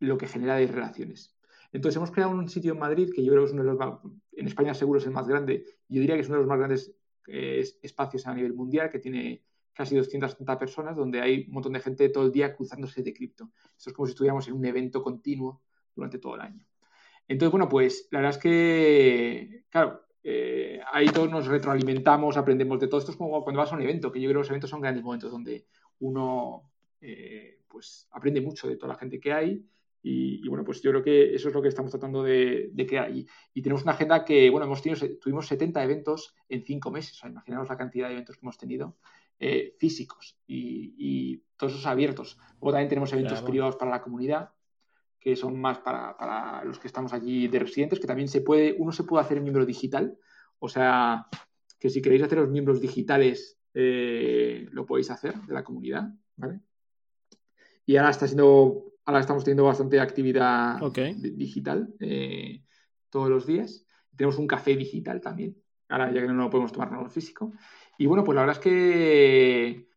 [0.00, 1.36] lo que genera de relaciones.
[1.70, 3.78] Entonces hemos creado un sitio en Madrid que yo creo que es uno de los
[3.78, 4.00] más,
[4.32, 6.58] en España seguro es el más grande, yo diría que es uno de los más
[6.58, 6.92] grandes
[7.28, 11.80] eh, espacios a nivel mundial, que tiene casi 230 personas, donde hay un montón de
[11.80, 13.52] gente todo el día cruzándose de cripto.
[13.76, 15.62] Esto es como si estuviéramos en un evento continuo
[15.98, 16.64] durante todo el año.
[17.26, 22.88] Entonces, bueno, pues la verdad es que, claro, eh, ahí todos nos retroalimentamos, aprendemos de
[22.88, 23.00] todo.
[23.00, 24.80] Esto es como cuando vas a un evento, que yo creo que los eventos son
[24.80, 25.66] grandes momentos donde
[26.00, 26.70] uno
[27.00, 29.66] eh, pues aprende mucho de toda la gente que hay.
[30.00, 33.10] Y, bueno, pues yo creo que eso es lo que estamos tratando de, crear.
[33.14, 37.12] Y, y, tenemos una agenda que, bueno, hemos tenido, tuvimos 70 eventos en 5 meses.
[37.12, 38.96] O sea, imaginaos la cantidad de eventos que hemos tenido
[39.40, 42.38] eh, físicos y, todos esos abiertos.
[42.60, 44.50] Luego también tenemos eventos privados para la comunidad
[45.28, 48.92] que son más para, los que estamos allí de residentes, que también se puede, uno
[48.92, 50.16] se puede hacer miembro digital,
[50.58, 51.26] o sea,
[51.78, 56.60] que si queréis hacer los miembros digitales, eh, lo podéis hacer de la comunidad, ¿vale?
[57.84, 60.80] Y ahora está siendo, ahora estamos teniendo bastante actividad
[61.18, 62.62] digital eh,
[63.10, 63.84] todos los días.
[64.16, 65.58] Tenemos un café digital también,
[65.90, 67.52] ahora ya que no lo podemos tomar nada físico.
[67.98, 69.90] Y bueno, pues la verdad es que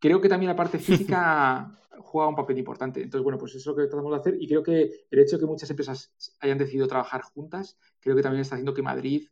[0.00, 3.02] creo que también la parte física juega un papel importante.
[3.02, 5.36] Entonces, bueno, pues eso es lo que tratamos de hacer y creo que el hecho
[5.36, 9.28] de que muchas empresas hayan decidido trabajar juntas, creo que también está haciendo que Madrid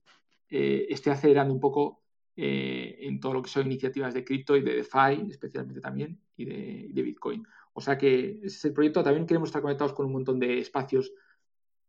[0.48, 2.02] eh, esté acelerando un poco
[2.34, 6.44] eh, en todo lo que son iniciativas de cripto y de DeFi, especialmente también, y
[6.44, 7.46] de, Bitcoin.
[7.74, 9.02] O sea que ese es el proyecto.
[9.02, 11.12] También queremos estar conectados con un montón de espacios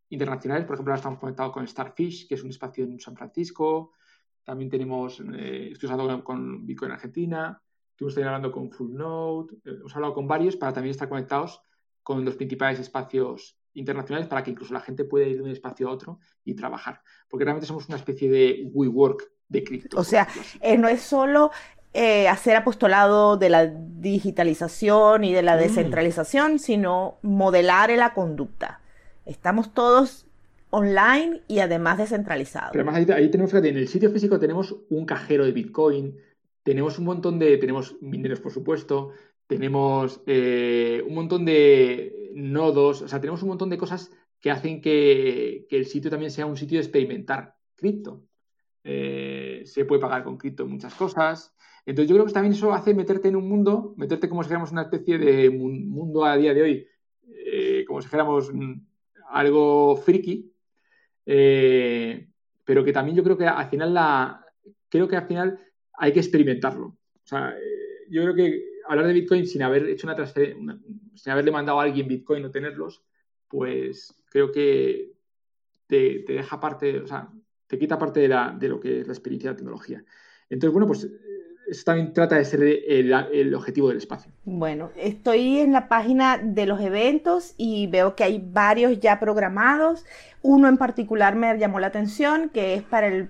[0.10, 0.66] internacionales.
[0.66, 3.94] Por ejemplo, ahora estamos conectados con Starfish, que es un espacio en San Francisco.
[4.44, 7.62] También tenemos, eh, estoy usando con Bitcoin Argentina.
[8.04, 11.62] Estuvimos también hablando con Full Node, eh, hemos hablado con varios para también estar conectados
[12.01, 15.88] con los principales espacios internacionales para que incluso la gente pueda ir de un espacio
[15.88, 17.01] a otro y trabajar.
[17.30, 19.97] Porque realmente somos una especie de WeWork de cripto.
[19.97, 20.28] O sea,
[20.60, 21.51] eh, no es solo
[21.93, 25.60] eh, hacer apostolado de la digitalización y de la mm.
[25.60, 28.82] descentralización, sino modelar la conducta.
[29.26, 30.26] Estamos todos
[30.72, 32.72] online y además descentralizados.
[32.74, 36.18] Pero además ahí, ahí tenemos, en el sitio físico tenemos un cajero de Bitcoin,
[36.64, 39.11] tenemos un montón de, tenemos mineros por supuesto,
[39.47, 44.82] tenemos eh, un montón de nodos, o sea, tenemos un montón de cosas que hacen
[44.82, 48.24] que, el sitio también sea un sitio de experimentar cripto.
[48.84, 51.53] Eh, se puede pagar con cripto muchas cosas.
[51.86, 54.72] Entonces yo creo que también eso hace meterte en un mundo, meterte como si fuéramos
[54.72, 56.88] una especie de mundo a día de hoy,
[57.28, 58.51] eh, como si fuéramos
[59.30, 60.51] algo friki,
[61.26, 64.45] pero que también yo creo que al final la,
[64.89, 65.59] creo que al final
[65.94, 66.88] hay que experimentarlo.
[66.88, 70.78] O sea, eh, yo creo que hablar de Bitcoin sin haber hecho una transferencia,
[71.16, 73.04] sin haberle mandado a alguien Bitcoin o tenerlos,
[73.48, 75.14] pues creo que
[75.88, 77.30] te, deja parte, o sea,
[77.68, 80.04] te quita parte de, la, de lo que es la experiencia de la tecnología.
[80.50, 81.08] Entonces, bueno, pues
[81.68, 84.32] eso también trata de ser el, objetivo del espacio.
[84.44, 90.06] Bueno, estoy en la página de los eventos y veo que hay varios ya programados.
[90.41, 93.28] Uno en particular me llamó la atención, que es para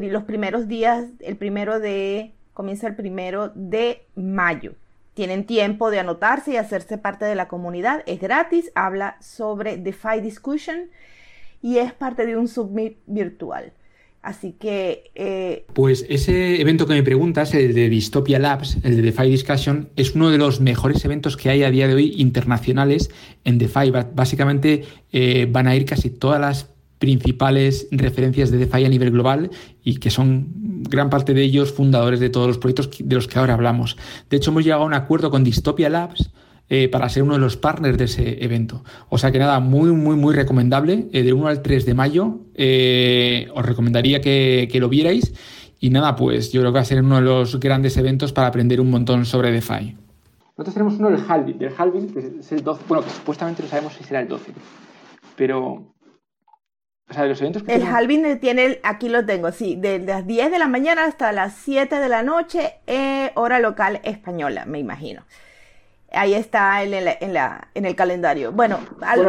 [0.00, 4.74] los primeros días, el primero de, comienza el primero de mayo.
[5.14, 8.02] Tienen tiempo de anotarse y hacerse parte de la comunidad.
[8.06, 10.90] Es gratis, habla sobre DeFi Discussion
[11.62, 13.72] y es parte de un submit virtual.
[14.26, 15.12] Así que...
[15.14, 19.88] Eh, pues ese evento que me preguntas, el de Dystopia Labs, el de DeFi Discussion,
[19.94, 23.08] es uno de los mejores eventos que hay a día de hoy internacionales
[23.44, 23.92] en DeFi.
[24.14, 29.50] Básicamente eh, van a ir casi todas las principales referencias de DeFi a nivel global
[29.84, 33.38] y que son gran parte de ellos fundadores de todos los proyectos de los que
[33.38, 33.96] ahora hablamos.
[34.30, 36.30] De hecho, hemos llegado a un acuerdo con Dystopia Labs
[36.68, 38.82] eh, para ser uno de los partners de ese evento.
[39.08, 41.06] O sea que nada, muy, muy, muy recomendable.
[41.12, 45.32] Eh, de 1 al 3 de mayo eh, os recomendaría que, lo vierais.
[45.78, 48.48] Y nada, pues yo creo que va a ser uno de los grandes eventos para
[48.48, 49.96] aprender un montón sobre DeFi.
[50.56, 53.68] Nosotros tenemos uno del Halving, del Halving, que es el 12, bueno, que supuestamente no
[53.68, 54.52] sabemos si será el 12,
[55.36, 55.95] pero
[57.08, 60.50] o sea, los eventos que El Halving tiene, aquí lo tengo, sí, de, las 10
[60.50, 62.74] de la mañana hasta las 7 de la noche,
[63.34, 65.22] hora local española, me imagino
[66.16, 68.52] ahí está en el, en la, en el calendario.
[68.52, 68.80] Bueno,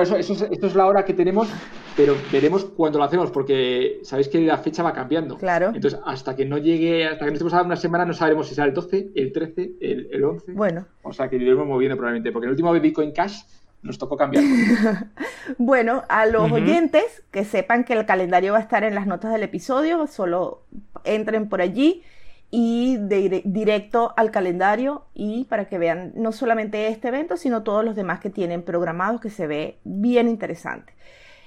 [0.01, 1.49] eso, esto es la hora que tenemos,
[1.95, 5.37] pero veremos cuándo lo hacemos, porque sabéis que la fecha va cambiando.
[5.37, 5.71] Claro.
[5.73, 8.55] Entonces, hasta que no llegue, hasta que no estemos a una semana, no sabremos si
[8.55, 10.51] será el 12, el 13, el, el 11.
[10.53, 10.85] Bueno.
[11.03, 13.41] O sea, que iremos moviendo probablemente, porque el último Bitcoin Cash
[13.81, 14.43] nos tocó cambiar.
[15.57, 19.31] bueno, a los oyentes que sepan que el calendario va a estar en las notas
[19.31, 20.63] del episodio, solo
[21.03, 22.03] entren por allí
[22.49, 27.83] y de, directo al calendario y para que vean no solamente este evento, sino todos
[27.83, 30.93] los demás que tienen programados que se ve bien interesante.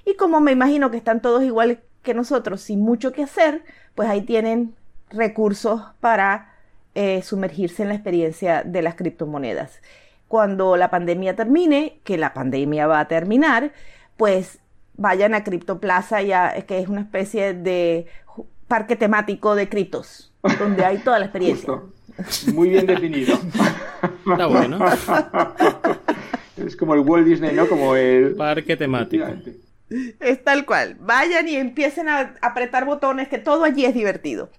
[0.04, 3.64] Y como me imagino que están todos igual que nosotros, sin mucho que hacer,
[3.94, 4.74] pues ahí tienen
[5.10, 6.52] recursos para
[6.94, 9.80] eh, sumergirse en la experiencia de las criptomonedas.
[10.30, 13.72] Cuando la pandemia termine, que la pandemia va a terminar,
[14.16, 14.60] pues
[14.96, 18.06] vayan a CryptoPlaza, ya, que es una especie de
[18.68, 21.80] parque temático de criptos donde hay toda la experiencia.
[22.54, 23.40] Muy bien definido.
[24.30, 24.78] Está bueno.
[26.56, 27.66] Es como el Walt Disney, ¿no?
[27.66, 28.36] Como el...
[28.36, 29.24] Parque temático.
[30.20, 30.96] Es tal cual.
[31.00, 34.50] Vayan y empiecen a apretar botones, que todo allí es divertido.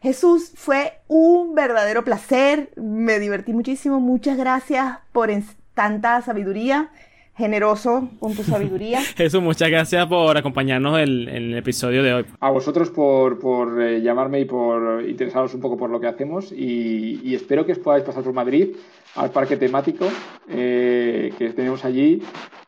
[0.00, 2.70] Jesús, fue un verdadero placer.
[2.76, 4.00] Me divertí muchísimo.
[4.00, 5.30] Muchas gracias por
[5.74, 6.90] tanta sabiduría
[7.38, 9.00] generoso con tu sabiduría.
[9.16, 12.24] Jesús, muchas gracias por acompañarnos en, el episodio de hoy.
[12.40, 16.50] A vosotros por, por eh, llamarme y por interesaros un poco por lo que hacemos
[16.50, 18.74] y, espero que os podáis pasar por Madrid
[19.14, 20.08] al parque temático
[20.48, 22.20] eh, que tenemos allí.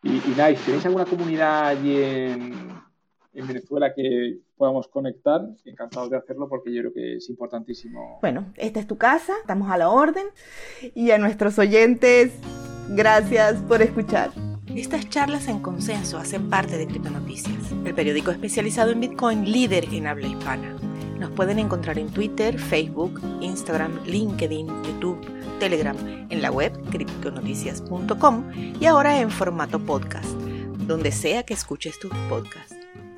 [0.04, 2.54] Y, y nada, si tenéis alguna comunidad allí en,
[3.32, 8.18] en Venezuela que podamos conectar, encantados de hacerlo porque yo creo que es importantísimo.
[8.20, 10.26] Bueno, esta es tu casa, estamos a la orden
[10.94, 12.32] y a nuestros oyentes,
[12.90, 14.30] gracias por escuchar.
[14.74, 20.06] Estas charlas en consenso hacen parte de Criptonoticias, el periódico especializado en Bitcoin líder en
[20.06, 20.76] habla hispana.
[21.18, 25.20] Nos pueden encontrar en Twitter, Facebook, Instagram, LinkedIn, YouTube,
[25.58, 25.96] Telegram,
[26.30, 28.50] en la web criptonoticias.com
[28.80, 30.30] y ahora en formato podcast,
[30.86, 32.79] donde sea que escuches tus podcasts.